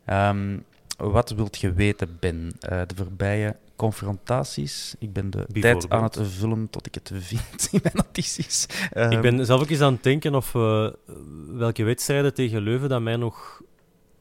[0.06, 0.58] Ehm,
[0.98, 2.52] wat wilt je weten, Ben?
[2.60, 4.96] Eh, de voorbije confrontaties.
[5.00, 8.66] Ik ben de tijd aan het vullen tot ik het vind in mijn notities.
[8.92, 10.52] Ehm, Ik ben zelf ook eens aan het denken of
[11.48, 13.62] welke wedstrijden tegen Leuven dat mij nog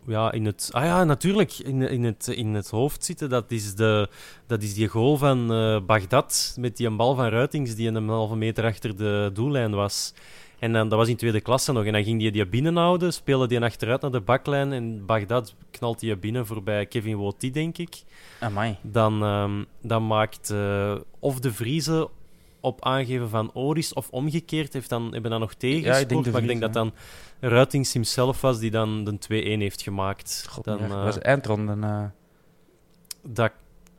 [0.06, 0.68] ja, in het...
[0.72, 1.58] Ah ja, natuurlijk.
[1.58, 3.28] In, in, het, in het hoofd zitten.
[3.28, 4.08] Dat is, de,
[4.46, 8.08] dat is die goal van eh Bagdad met die een bal van Ruitings die een
[8.08, 10.14] halve meter achter de doellijn was.
[10.62, 11.84] En dan, dat was in tweede klasse nog.
[11.84, 14.72] En dan ging die die binnenhouden, speelde die achteruit naar de baklijn.
[14.72, 18.02] En Bagdad knalt die binnen voorbij Kevin Woti, denk ik.
[18.40, 18.76] Amai.
[18.82, 22.08] Dan, ehm, dan maakt eh, of de Vriezen
[22.62, 25.96] op aangeven van Oris of omgekeerd heeft dan, hebben dan nog tegengescoord.
[25.96, 26.92] Ja, ik denk de maar ik denk dat dan
[27.40, 30.46] Ruitings hemzelf was die dan de 2-1 heeft gemaakt.
[30.48, 31.76] God, dan, ja, eh, was eindronde.
[31.86, 32.04] eh,
[33.22, 33.52] dat,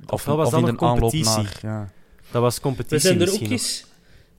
[0.06, 1.44] of ofwel was of dat een aanloop competitie.
[1.44, 1.60] naar.
[1.62, 1.90] Ja.
[2.32, 3.86] Dat was We competitie zijn er ook eens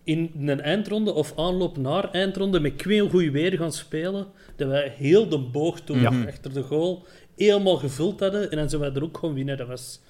[0.04, 4.26] in een eindronde of aanloop naar eindronde met twee goed weer gaan spelen.
[4.56, 6.24] Dat wij heel de boog toen Ja.
[6.28, 7.06] achter de goal
[7.36, 8.50] helemaal gevuld hadden.
[8.50, 9.56] En dan zijn wij er ook gewoon winnen.
[9.56, 10.00] Dat was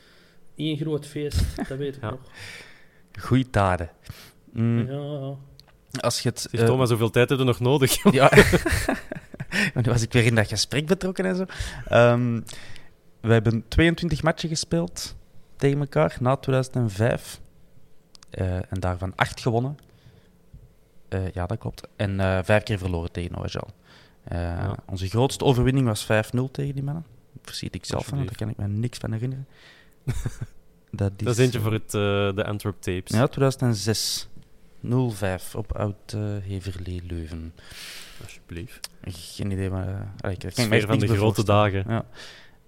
[0.56, 1.44] één groot feest.
[1.68, 2.10] Dat weet ik Ja.
[2.10, 2.20] nog.
[3.20, 3.90] Goeie daden.
[4.52, 5.34] Mm, Ja,
[6.00, 6.40] Als je het.
[6.50, 8.02] Zeg, eh, Thomas, hoeveel tijd hebben we nog nodig?
[8.12, 8.28] Ja.
[9.74, 11.44] Want nu was ik weer in dat gesprek betrokken en zo.
[11.88, 12.40] Ehm,
[13.20, 15.16] we hebben 22 matchen gespeeld
[15.56, 17.40] tegen elkaar na 2005.
[18.30, 19.76] Eh, en daarvan 8 gewonnen.
[21.08, 21.88] Eh, ja, dat klopt.
[21.96, 23.68] En eh, vijf keer verloren tegen OHL.
[24.24, 24.76] Eh, Ja.
[24.86, 27.04] Onze grootste overwinning was 5-0 tegen die mannen.
[27.42, 29.46] Verziet ik zelf van, daar kan ik me niks van herinneren.
[30.96, 33.16] dat, is, Dat is eentje voor het, eh, de Antwerp Tapes.
[33.16, 34.28] Ja, 2006.
[34.80, 37.54] 0-5 op Oud-Heverlee Leuven.
[38.22, 38.88] Alsjeblieft.
[39.02, 39.88] Geen idee, maar...
[39.88, 41.84] eh, allee, ik Sfeer van de grote dagen.
[41.88, 42.04] Ja.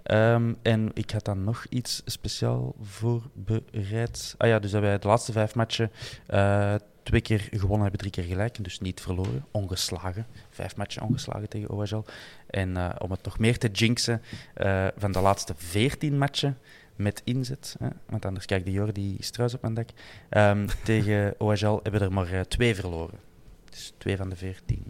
[0.03, 4.35] Ehm, en ik had dan nog iets speciaal voorbereid.
[4.39, 5.91] Ah ja, dus dat wij de laatste vijf matchen
[6.27, 8.65] eh, twee keer gewonnen hebben, drie keer gelijk.
[8.65, 10.27] Dus niet verloren, ongeslagen.
[10.51, 12.05] Vijf matchen ongeslagen tegen OHL.
[12.47, 14.23] En eh, om het nog meer te jinxen,
[14.55, 16.59] eh, van de laatste veertien matchen
[16.97, 19.89] met inzet, hè, want anders kijkt de Jordi struis op mijn dak,
[20.29, 23.19] ehm, tegen OHL hebben we er maar eh, twee verloren.
[23.71, 24.85] Dus twee van de veertien.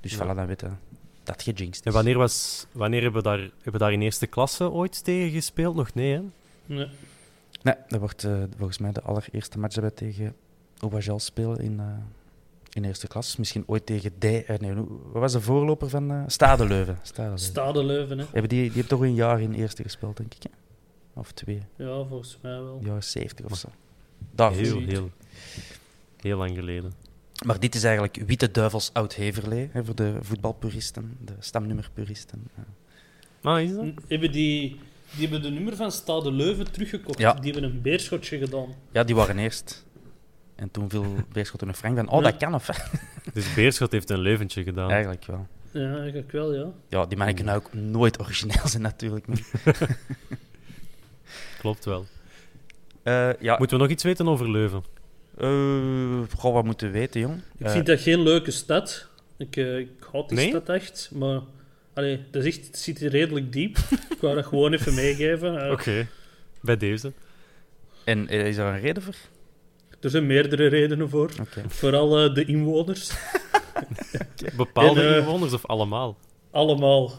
[0.00, 0.24] Dus Ja.
[0.24, 0.78] voilà, dan weten
[1.22, 1.94] dat gejinxed En is.
[1.96, 5.74] wanneer, was, wanneer hebben, we daar, hebben we daar in eerste klasse ooit tegen gespeeld?
[5.76, 6.20] Nog nee, hè?
[6.66, 6.88] nee.
[7.62, 10.34] Nee, dat wordt eh, volgens mij de allereerste match dat wij tegen
[10.80, 11.86] OHL spelen in, eh,
[12.72, 13.36] in eerste klas.
[13.36, 16.98] Misschien ooit tegen de, eh, nee, wat was de voorloper van eh Stade Leuven?
[17.02, 17.46] Stade Leuven.
[17.46, 18.24] Stade Leuven, hè.
[18.24, 20.42] Hebben die, die hebben toch een jaar in eerste gespeeld, denk ik.
[20.42, 20.48] Hè?
[21.14, 22.80] Of twee, Ja, volgens mij wel.
[22.84, 23.68] jaren zeventig of zo.
[24.34, 24.62] Daarvoor.
[24.62, 25.10] Heel, heel,
[26.20, 26.92] heel lang geleden.
[27.46, 32.42] Maar dit is eigenlijk Witte Duivels Oud-Heverlee, hè, voor de voetbalpuristen, de stamnummerpuristen.
[32.56, 32.64] Ja.
[33.50, 33.84] Ah, is dat?
[34.08, 34.78] Hebben die,
[35.16, 37.18] die hebben de nummer van Stade Leuven teruggekocht.
[37.18, 37.32] Ja.
[37.34, 38.74] Die hebben een beerschotje gedaan.
[38.92, 39.84] ja, die waren eerst.
[40.54, 42.30] En toen viel Beerschot een Frank van, oh, Ja.
[42.30, 42.66] dat kan of?
[43.34, 44.90] Dus Beerschot heeft een leuventje gedaan.
[44.90, 45.46] Eigenlijk wel.
[45.70, 46.66] Ja, eigenlijk wel, ja.
[46.88, 49.26] Ja, die mannen kunnen ook nooit origineel zijn, natuurlijk.
[51.58, 52.06] Klopt wel.
[53.02, 54.84] Eh, ja, Moeten we nog iets weten over Leuven?
[55.38, 57.42] Eh, goh, wat moeten we weten, jong?
[57.58, 59.06] Ik Eh, vind dat geen leuke stad.
[59.38, 60.48] Ik, eh, ik houd die Nee?
[60.48, 61.40] stad echt, maar
[61.94, 63.76] allee, dat is echt, het zit hier redelijk diep.
[64.10, 65.64] ik wou dat gewoon even meegeven.
[65.64, 66.06] Eh, Oké,
[66.60, 67.12] bij deze.
[68.04, 69.14] En eh, is er een reden voor?
[70.00, 71.30] Er zijn meerdere redenen voor.
[71.68, 73.10] Vooral eh, de inwoners.
[74.56, 76.16] Bepaalde En, eh, inwoners of allemaal?
[76.50, 77.12] Allemaal.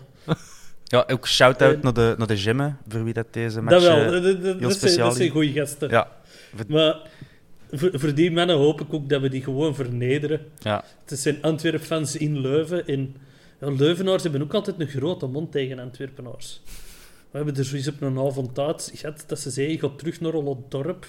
[0.96, 3.76] Ja, ook shout-out En- naar de, naar de Gemmen, voor wie dat deze match...
[3.76, 3.98] Dat wel.
[4.06, 5.90] eh, Dat, dat, dat, zijn, speciaal dat zijn goede gasten.
[5.90, 6.08] ja,
[6.68, 6.96] Maar
[7.72, 10.42] voor, voor die mannen hoop ik ook dat we die gewoon vernederen.
[10.60, 10.84] ja.
[11.06, 12.88] Het zijn Antwerp-fans in Leuven.
[12.88, 13.16] En
[13.62, 16.62] ja, Leuvenaars hebben ook altijd een grote mond tegen Antwerpenaars.
[17.36, 20.20] We hebben er zoiets op een avond uit gehad dat ze zeggen, je gaat terug
[20.22, 21.06] naar Ollodorp.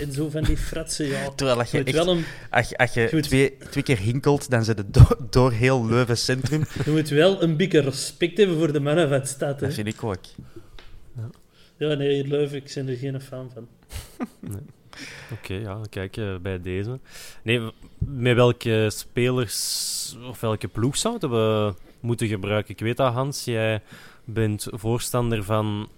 [0.00, 1.28] En zo van die fratsen, ja.
[1.36, 4.50] Terwijl als je, echt, wel een, als, je- als je moet- twee, twee keer hinkelt,
[4.50, 6.64] dan zit het door, door heel Leuven Centrum.
[6.84, 9.60] je moet wel een beetje respect hebben voor de mannen van de stad.
[9.60, 9.66] Hè.
[9.66, 10.16] Dat vind ik ook.
[11.76, 13.68] Ja, nee, Leuven, ik ben er geen fan van.
[15.32, 16.98] Oké, ja, kijk, eh, bij deze.
[17.42, 17.60] Nee,
[17.98, 22.72] met welke spelers of welke ploeg zouden we moeten gebruiken?
[22.74, 23.82] Ik weet dat, Hans, jij
[24.24, 25.88] bent voorstander van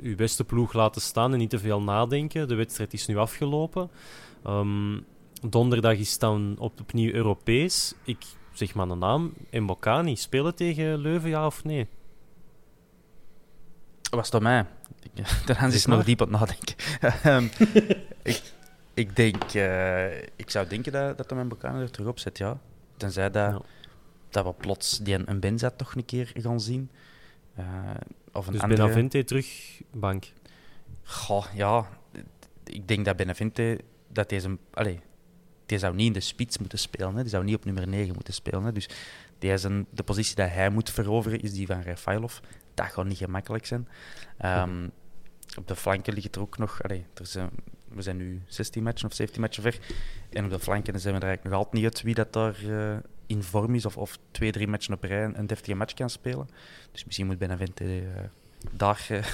[0.00, 2.48] uw beste ploeg laten staan en niet te veel nadenken.
[2.48, 3.90] De wedstrijd is nu afgelopen.
[4.44, 4.98] Ehm,
[5.48, 7.94] donderdag is dan op, opnieuw Europees.
[8.04, 10.16] Ik zeg maar een naam, Mbokani.
[10.16, 11.88] Spelen tegen Leuven, ja of nee?
[14.10, 14.66] Was aan mij?
[15.02, 16.74] Ik- De Hans is nog diep aan het nadenken.
[17.30, 17.44] Ehm,
[18.22, 18.42] ik,
[18.94, 19.42] ik denk...
[19.54, 22.58] eh, ik zou denken dat, dat mijn Bokane er terug op zet, ja.
[22.96, 23.60] Tenzij dat, Ja.
[24.30, 26.90] Dat we plots die een, een Benza toch een keer gaan zien.
[27.54, 27.64] Eh,
[28.32, 28.82] of een Dus andere...
[28.82, 30.32] Benavente terug, bank.
[31.02, 31.88] Goh, ja.
[32.64, 33.80] Ik denk dat Benavente...
[34.12, 35.00] Dat deze, allee,
[35.66, 37.14] die zou niet in de spits moeten spelen.
[37.14, 37.20] Hè.
[37.20, 38.64] Die zou niet op nummer 9 moeten spelen.
[38.64, 38.72] Hè.
[38.72, 38.88] Dus
[39.38, 42.38] die is een, de positie die hij moet veroveren is die van Rafailov.
[42.74, 43.88] Dat gaat niet gemakkelijk zijn.
[44.38, 44.88] Ehm,
[45.58, 46.82] Op de flanken ligt er ook nog...
[46.82, 47.50] Allee, er zijn,
[47.88, 49.78] we zijn nu 16 matchen of 17 matchen ver.
[50.30, 52.56] En op de flanken zijn we er eigenlijk nog altijd niet uit wie dat daar
[52.68, 52.96] eh,
[53.30, 56.48] in vorm is of, of twee, drie matchen op rij een, deftige match kan spelen.
[56.92, 58.02] Dus misschien moet Benavente uh,
[58.70, 59.24] daar, uh,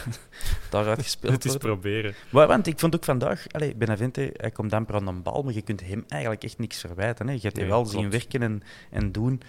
[0.70, 1.70] daaruit gespeeld Het is worden.
[1.70, 2.14] proberen.
[2.30, 5.54] Maar, want ik vond ook vandaag, allee, Benavente, hij komt amper aan de bal, maar
[5.54, 7.26] je kunt hem eigenlijk echt niks verwijten.
[7.26, 7.32] Hè.
[7.32, 7.96] Je hebt hem wel klopt.
[7.96, 9.42] zien werken en, en doen.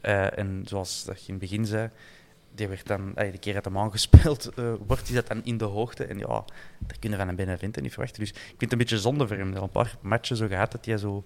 [0.00, 1.90] Eh, en zoals dat je in het begin zei,
[2.54, 5.64] die werd dan, de keer dat hem aangespeeld eh, wordt, is dat dan in de
[5.64, 6.04] hoogte.
[6.04, 6.44] En ja,
[6.78, 8.20] daar kun je van een Benavente niet verwachten.
[8.20, 9.54] Dus ik vind het een beetje zonde voor hem.
[9.56, 11.24] Al een paar matchen zo gehad dat hij zo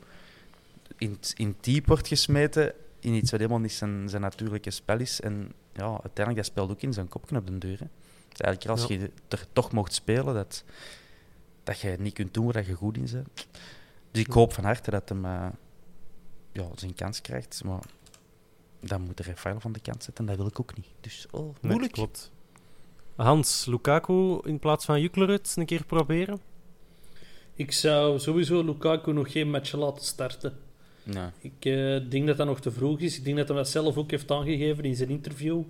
[0.96, 5.20] in, in diep wordt gesmeten in iets wat helemaal niet zijn, zijn natuurlijke spel is.
[5.20, 7.78] En ja, uiteindelijk, dat speelt ook in zijn kopje op de deur.
[7.78, 7.86] Hè.
[8.28, 8.94] Dus eigenlijk als Ja.
[8.98, 10.64] je er toch mocht spelen, dat,
[11.64, 13.46] dat je niet kunt doen waar je goed in bent.
[14.10, 15.46] Dus ik hoop van harte dat hem eh,
[16.52, 17.64] ja, zijn kans krijgt.
[17.64, 17.82] Maar
[18.80, 20.26] dan moet de Rafael van de kant zetten.
[20.26, 20.86] Dat wil ik ook niet.
[21.00, 21.92] Dus oh, Nee, moeilijk.
[21.92, 22.32] klopt.
[23.16, 26.40] Hans, Lukaku in plaats van Juklerud een keer proberen?
[27.54, 30.58] Ik zou sowieso Lukaku nog geen match laten starten.
[31.40, 33.18] Ik eh, denk dat dat nog te vroeg is.
[33.18, 35.62] Ik denk dat hij dat zelf ook heeft aangegeven in zijn interview.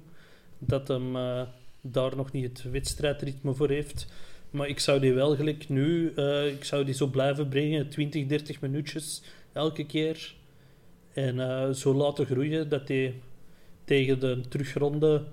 [0.59, 1.43] Dat hem eh,
[1.81, 4.07] daar nog niet het wedstrijdritme voor heeft.
[4.55, 8.27] Maar ik zou die wel gelijk nu, eh, ik zou die zo blijven brengen, 20,
[8.27, 9.23] 30 minuutjes
[9.53, 10.35] elke keer.
[11.13, 13.21] En eh, zo laten groeien dat hij
[13.85, 15.25] tegen de terugronde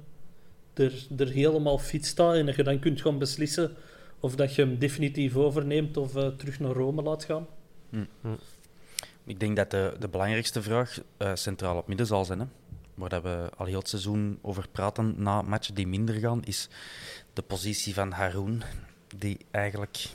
[0.73, 2.35] er, er helemaal fit staat.
[2.35, 3.71] En dat je dan kunt gaan beslissen
[4.19, 7.47] of dat je hem definitief overneemt of eh, terug naar Rome laat gaan.
[9.31, 12.39] Ik denk dat de, de belangrijkste vraag eh, centraal op midden zal zijn.
[12.39, 12.45] Hè.
[12.93, 16.69] Waar dat we al heel het seizoen over praten na matchen die minder gaan, is
[17.33, 18.63] de positie van Haroun.
[19.17, 20.09] Die eigenlijk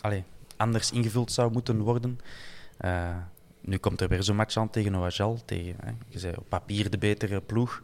[0.00, 0.24] allee,
[0.56, 2.18] anders ingevuld zou moeten worden.
[2.76, 3.16] Eh,
[3.60, 5.38] nu komt er weer zo'n match aan tegen Oajal.
[5.44, 7.82] Tegen, hè, je zei op papier de betere ploeg.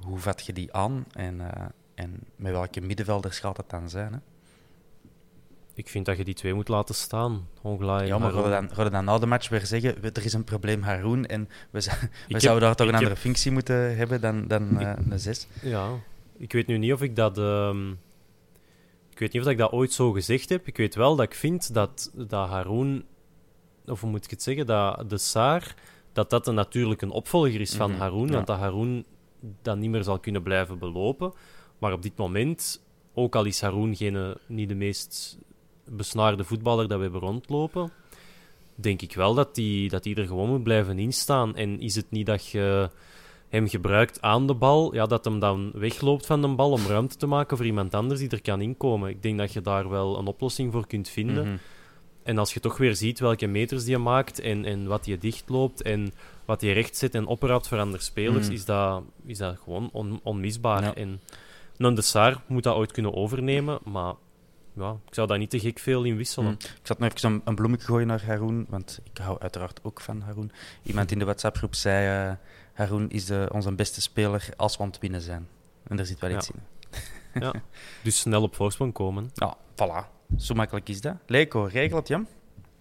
[0.00, 1.04] Hoe vat je die aan?
[1.12, 4.22] En, eh, en met welke middenvelders gaat het dan zijn?
[5.74, 7.48] Ik vind dat je die twee moet laten staan.
[8.00, 10.32] En Ja, maar gaan we, dan, dan na de match weer zeggen, we- er is
[10.32, 11.88] een probleem Haroun en we, we
[12.28, 15.46] heb- zouden daar toch een heb- andere functie moeten hebben dan, dan eh, een zes.
[15.62, 15.90] Ja,
[16.36, 17.38] ik weet nu niet of ik dat.
[17.38, 17.90] ehm,
[19.10, 20.66] ik weet niet of ik dat ooit zo gezegd heb.
[20.66, 23.04] Ik weet wel dat ik vind dat, dat Haroun,
[23.86, 25.74] of hoe moet ik het zeggen, dat de Saar,
[26.12, 28.26] dat dat een natuurlijk een opvolger is van Haroun.
[28.28, 28.32] ja.
[28.34, 29.04] Want dat Haroun
[29.62, 31.32] dat niet meer zal kunnen blijven belopen.
[31.78, 32.82] Maar op dit moment,
[33.14, 35.38] ook al is Haroun geen, eh, niet de meest
[35.84, 37.90] besnaarde voetballer dat we hebben rondlopen,
[38.74, 41.56] denk ik wel dat hij dat die er gewoon moet blijven instaan.
[41.56, 42.90] En is het niet dat je
[43.48, 47.16] hem gebruikt aan de bal, ja, dat hem dan wegloopt van de bal om ruimte
[47.16, 49.10] te maken voor iemand anders die er kan inkomen.
[49.10, 51.44] Ik denk dat je daar wel een oplossing voor kunt vinden.
[51.46, 51.56] Mhm.
[52.22, 55.18] En als je toch weer ziet welke meters die je maakt en, en wat je
[55.18, 56.12] dichtloopt en
[56.44, 58.54] wat je recht zet en opraapt voor andere spelers, Mhm.
[58.54, 60.82] is, dat, is dat gewoon on- onmisbaar.
[60.82, 60.94] Ja.
[60.94, 61.20] En
[62.02, 64.14] Saar moet dat ooit kunnen overnemen, maar
[64.74, 66.52] ja, ik zou daar niet te gek veel in wisselen.
[66.52, 66.64] Mhm.
[66.64, 70.00] Ik zat nog even een, een bloemetje gooien naar Haroun, want ik hou uiteraard ook
[70.00, 70.52] van Haroun.
[70.82, 72.36] Iemand in de WhatsApp-groep zei, eh
[72.72, 75.48] Haroun is de, onze beste speler als we aan het winnen zijn.
[75.86, 76.36] En daar zit wel Ja.
[76.36, 76.60] iets in.
[77.40, 77.52] Ja.
[78.02, 79.30] Dus snel op voorsprong komen.
[79.34, 80.20] Ja, voilà.
[80.38, 81.16] Zo makkelijk is dat.
[81.26, 82.26] Leco, regel het, Jan.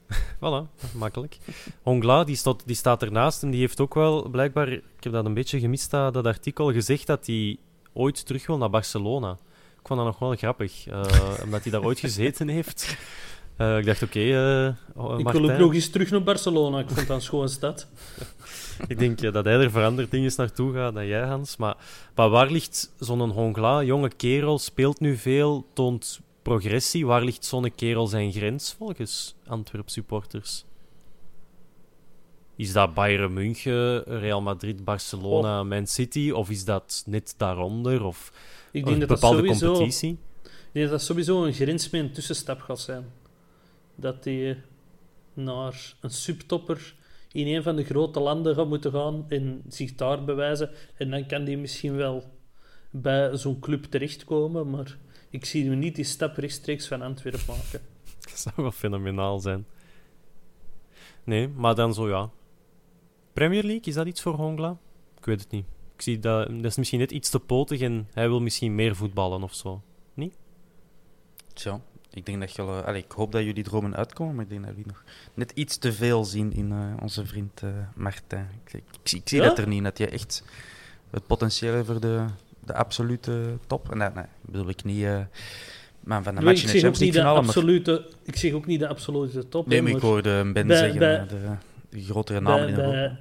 [0.36, 1.38] Voilà, makkelijk.
[1.82, 5.26] Hongla, die, staat, die staat ernaast en die heeft ook wel, blijkbaar, ik heb dat
[5.26, 7.58] een beetje gemist, dat, dat artikel, gezegd dat hij
[7.94, 9.38] ooit terug wil naar Barcelona.
[9.82, 11.04] Ik vond dat nog wel grappig, eh,
[11.44, 12.98] omdat hij daar ooit gezeten heeft.
[13.56, 16.80] Eh, ik dacht, oké, eh, oh, ik wil ook nog eens terug naar Barcelona.
[16.80, 17.88] Ik vond dat een schoon stad.
[18.88, 21.58] ik denk dat hij er veranderd dingen naartoe gaat dan jij, Hans.
[21.58, 21.76] Maar,
[22.16, 27.06] maar waar ligt zo'n Hongla, jonge kerel, speelt nu veel, toont progressie.
[27.06, 30.66] Waar ligt zo'n kerel zijn grens volgens Antwerp supporters?
[32.56, 36.32] Is dat Bayern München, Real Madrid, Barcelona, Man City?
[36.32, 38.04] Of is dat net daaronder?
[38.04, 38.32] Of
[38.72, 40.18] Ik een denk dat dat bepaalde sowieso, competitie?
[40.44, 43.06] ik denk dat dat sowieso een grens met een tussenstap gaat zijn.
[43.96, 44.64] Dat hij
[45.34, 46.96] naar een subtopper
[47.32, 50.70] in een van de grote landen gaat moeten gaan en zich daar bewijzen.
[50.98, 52.24] En dan kan hij misschien wel
[52.90, 54.98] bij zo'n club terechtkomen, maar
[55.30, 57.82] ik zie hem niet die stap rechtstreeks van Antwerpen maken.
[58.30, 59.66] Dat zou wel fenomenaal zijn.
[61.24, 62.30] Nee, maar dan zo ja.
[63.34, 64.78] Premier League, is dat iets voor Hongla?
[65.18, 65.66] Ik weet het niet.
[65.96, 68.96] Ik zie dat, dat is misschien net iets te potig en hij wil misschien meer
[68.96, 69.82] voetballen of zo.
[71.54, 71.82] Zo.
[72.14, 74.70] Ik, denk dat jullie, allee, ik hoop dat jullie dromen uitkomen, maar ik denk dat
[74.76, 75.04] jullie nog
[75.34, 78.50] net iets te veel zien in eh, onze vriend eh Martijn.
[78.66, 79.48] Ik, ik, zie- ik zie Ja?
[79.48, 80.44] dat er niet, dat je echt
[81.10, 82.26] het potentieel heeft voor de,
[82.66, 83.92] de absolute top.
[83.92, 85.20] En dat nee, bedoel ik niet uh,
[86.00, 87.40] maar van Maar match ik in de Champions niet de League finale.
[87.40, 89.68] Maar, absolute, ik zeg ook niet de absolute top.
[89.68, 91.56] nee, maar ik hoorde Ben bij- zeggen, bij- eh, de, de
[91.92, 92.92] grotere bij- namen in Europa.
[92.92, 93.18] bij-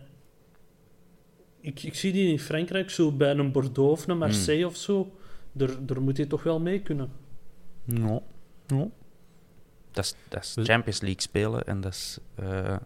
[1.61, 4.19] ik, ik zie die in Frankrijk zo bij een Bordeaux of een Hmm.
[4.19, 5.13] Marseille of zo.
[5.53, 7.11] Daar, daar moet hij toch wel mee kunnen.
[7.85, 8.21] Ja.
[9.91, 12.77] Dat is, dat is Champions League spelen en dat is eh,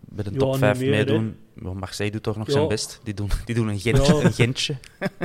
[0.00, 1.36] bij de top niet 5 meer, meedoen.
[1.54, 2.52] Maar Marseille doet toch nog Ja.
[2.52, 3.00] zijn best.
[3.04, 4.24] Die doen, die doen een, Gentje, Ja.
[4.24, 4.76] een Gentje.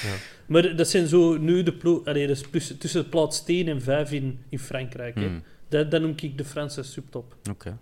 [0.46, 2.02] Maar dat zijn zo nu de ploeg...
[2.50, 5.14] Plus- tussen plaats 10 en 5 in, in Frankrijk.
[5.14, 5.26] hè.
[5.26, 7.36] Hmm, Dat, dat noem ik de Franse subtop.
[7.50, 7.78] Oké.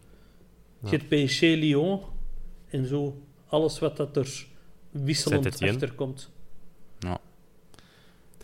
[0.83, 2.01] Je hebt PSG, Lyon
[2.71, 3.17] en zo.
[3.49, 4.47] Alles wat dat er
[4.91, 5.73] wisselend Saint-Étienne.
[5.75, 6.31] achter komt.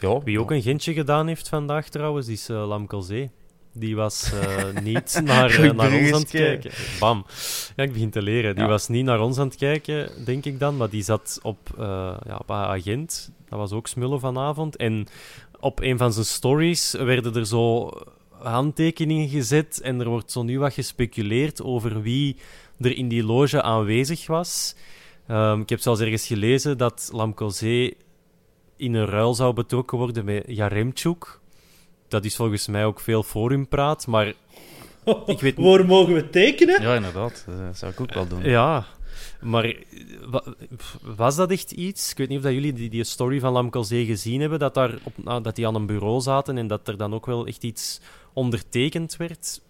[0.00, 3.30] Ja, Wie ook een Gentje gedaan heeft vandaag trouwens, is uh, Lamkelzee.
[3.72, 6.70] Die was eh, niet naar, eh, naar ons aan het kijken.
[7.00, 7.24] Bam.
[7.76, 8.54] Ja, ik begin te leren.
[8.54, 8.70] Die Ja.
[8.70, 10.76] was niet naar ons aan het kijken, denk ik dan.
[10.76, 13.30] Maar die zat op, eh ja, op haar agent.
[13.48, 14.76] Dat was ook smullen vanavond.
[14.76, 15.06] En
[15.60, 17.90] op een van zijn stories werden er zo
[18.44, 19.80] handtekeningen gezet.
[19.80, 22.36] En er wordt zo nu wat gespeculeerd over wie
[22.80, 24.74] er in die loge aanwezig was.
[25.26, 27.96] Ehm, ik heb zelfs ergens gelezen dat Lamkelzee
[28.76, 31.40] in een ruil zou betrokken worden met Jaremchuk.
[32.08, 34.26] Dat is volgens mij ook veel forumpraat, maar
[35.26, 36.82] Ik weet niet- Waar mogen we tekenen?
[36.82, 37.44] Ja, inderdaad.
[37.66, 38.42] Dat zou ik ook wel doen.
[38.44, 38.86] ja.
[39.40, 39.74] Maar eh,
[40.26, 40.44] wa-
[41.16, 42.10] was dat echt iets?
[42.10, 44.98] Ik weet niet of dat jullie die, die story van Lamkelzee gezien hebben, dat, daar
[45.02, 47.62] op, nou, dat die aan een bureau zaten en dat er dan ook wel echt
[47.64, 48.00] iets
[48.34, 49.60] ondertekend werd.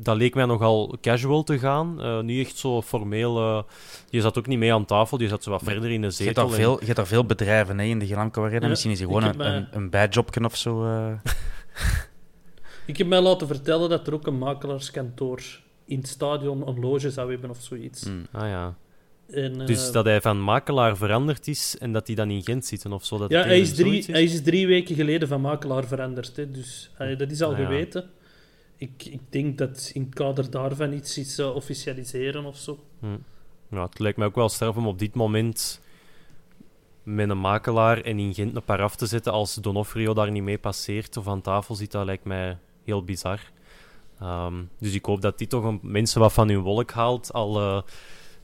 [0.00, 2.02] Dat leek mij nogal casual te gaan.
[2.02, 3.38] Eh, niet echt zo formeel.
[3.38, 3.62] eh,
[4.10, 6.00] je zat ook niet mee aan tafel, je zat zo wat verder in een Je
[6.02, 6.42] hebt, zetel.
[6.48, 8.62] daar en- veel, je hebt daar veel bedrijven hè, in de Glamco Arena.
[8.62, 10.84] Ja, Misschien is hij gewoon heb een, mij- een, een bijjobje of zo.
[10.84, 11.12] eh.
[12.86, 15.42] Ik heb mij laten vertellen dat er ook een makelaarskantoor
[15.84, 18.02] in het stadion een loge zou hebben of zoiets.
[18.04, 18.26] Hmm.
[18.32, 18.74] Ah ja.
[19.28, 22.66] En, eh, Dus dat hij van makelaar veranderd is en dat hij dan in Gent
[22.66, 23.18] zitten of zo.
[23.18, 26.36] Dat ja, hij is, drie, hij is drie weken geleden van makelaar veranderd.
[26.36, 27.64] Hè, dus hij- dat is al Ah, ja.
[27.64, 28.10] geweten.
[28.76, 32.84] Ik, ik denk dat in het kader daarvan iets is eh, officialiseren of zo.
[33.70, 35.80] Ja, het lijkt mij ook wel sterf om op dit moment
[37.02, 40.42] met een makelaar en in Gent een paar af te zetten als Donofrio daar niet
[40.42, 41.90] mee passeert of aan tafel zit.
[41.90, 43.40] Dat lijkt mij heel bizar.
[44.20, 47.32] Ehm, dus ik hoop dat die toch een, mensen wat van hun wolk haalt.
[47.32, 47.82] Al eh,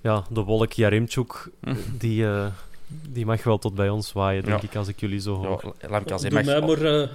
[0.04, 1.50] ja, de wolk Jaremchuk,
[1.98, 2.46] die, eh,
[2.86, 4.68] die mag wel tot bij ons waaien, denk Ja.
[4.68, 5.74] ik, als ik jullie zo hoor.
[5.80, 7.08] Ja, als hij Doe mag mij maar eh,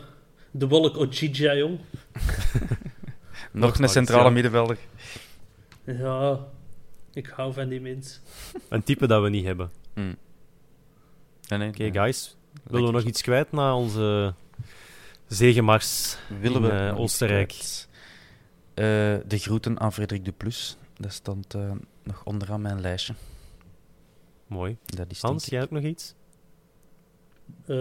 [0.52, 1.80] de wolk Ochija, jong.
[3.52, 4.30] nog een centrale ja.
[4.30, 4.78] middenvelder.
[5.84, 6.40] Ja,
[7.14, 8.20] ik hou van die mens.
[8.70, 9.72] Een type dat we niet hebben.
[9.94, 12.36] Nee, nee, Oké, guys.
[12.64, 14.34] Willen we nog iets kwijt na onze
[15.28, 17.52] zegenmars Willen in we eh, Oostenrijk?
[18.74, 18.86] Eh,
[19.26, 20.78] de groeten aan Frederik Duplus.
[20.98, 21.72] Dat stond eh,
[22.10, 23.14] nog onderaan mijn lijstje.
[24.48, 24.78] Mooi.
[24.86, 26.14] Dat is Hans, jij ik- ook nog iets?
[27.66, 27.76] Eh,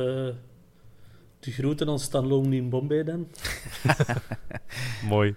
[1.41, 3.29] de groeten aan Stan in Bombay dan.
[5.15, 5.35] Mooi.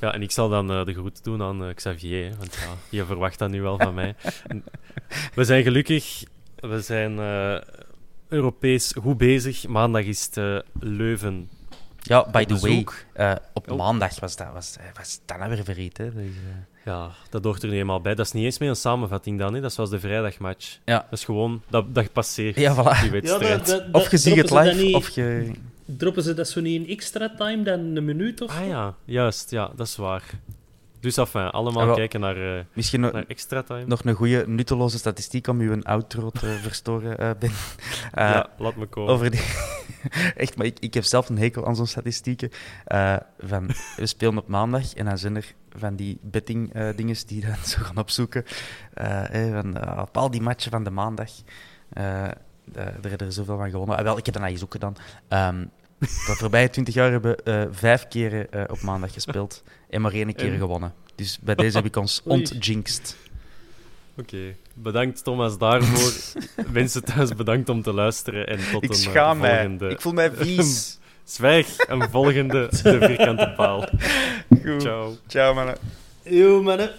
[0.00, 2.74] Ja, en ik zal dan eh, de groet doen aan eh, Xavier, hè, want ja,
[2.90, 4.14] je verwacht dat nu wel van mij.
[5.34, 6.22] We zijn gelukkig,
[6.56, 7.60] we zijn eh,
[8.28, 9.66] Europees goed bezig.
[9.66, 11.48] Maandag is het Leuven.
[12.02, 13.76] Ja, by the way, eh, op Oh.
[13.78, 15.98] maandag was dat, was, eh, was dat nou weer verriet.
[15.98, 16.04] Hè?
[16.14, 16.30] Dus, eh,
[16.84, 18.14] Ja, dat hoort er niet eenmaal bij.
[18.14, 19.60] Dat is niet eens meer een samenvatting dan, hè.
[19.60, 20.78] dat is zoals de vrijdagmatch.
[20.84, 20.98] Ja.
[21.10, 23.00] Dat is gewoon, dat, dat passeert, Ja, voilà.
[23.00, 23.84] die wedstrijd.
[23.92, 25.50] of je ziet het live, niet- of je...
[25.84, 29.50] Droppen ze dat zo niet in extra time, dan een minuut of Ah ja, juist,
[29.50, 30.22] ja, dat is waar.
[31.02, 31.94] Dus allemaal wel.
[31.94, 33.84] kijken naar, eh, Misschien nog, naar extra time.
[33.86, 37.50] nog een goede nutteloze statistiek om uw outro te verstoren, eh, Ben.
[38.12, 39.12] Eh, ja, laat me komen.
[39.12, 39.40] Over die...
[40.36, 42.50] Echt, maar ik, ik heb zelf een hekel aan zo'n statistieken.
[42.84, 47.24] Eh, van, we spelen op maandag en dan zijn er van die betting eh dinges
[47.24, 48.44] die dan zo gaan opzoeken.
[48.94, 51.30] Eh, van, eh, op al die matchen van de maandag.
[51.92, 52.30] eh, eh,
[52.74, 53.96] er hebben er zoveel van gewonnen.
[53.96, 54.94] Ah, wel, ik heb dat eens ook gedaan.
[55.28, 55.64] Ehm
[56.02, 59.62] de voorbije twintig jaar hebben we eh, vijf keren eh, op maandag gespeeld
[59.92, 60.58] en maar één keer En?
[60.58, 60.94] gewonnen.
[61.14, 63.16] Dus bij deze heb ik ons ontjinxed.
[64.18, 66.12] Oké, bedankt Thomas daarvoor.
[66.72, 69.50] Mensen thuis bedankt om te luisteren en tot Ik een eh, schaam mij.
[69.58, 69.88] volgende...
[69.88, 70.98] Ik voel mij vies.
[71.24, 73.88] Zwijg, een volgende De Vierkante Paal.
[74.62, 74.80] Goed.
[74.82, 75.16] Ciao.
[75.26, 75.76] Ciao, mannen.
[76.22, 76.90] Yo, mannen.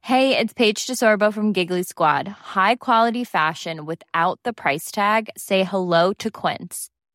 [0.00, 2.26] Hey, it's Paige DeSorbo from Giggly Squad.
[2.54, 5.28] High quality fashion without the price tag.
[5.36, 6.88] Say hello to Quince.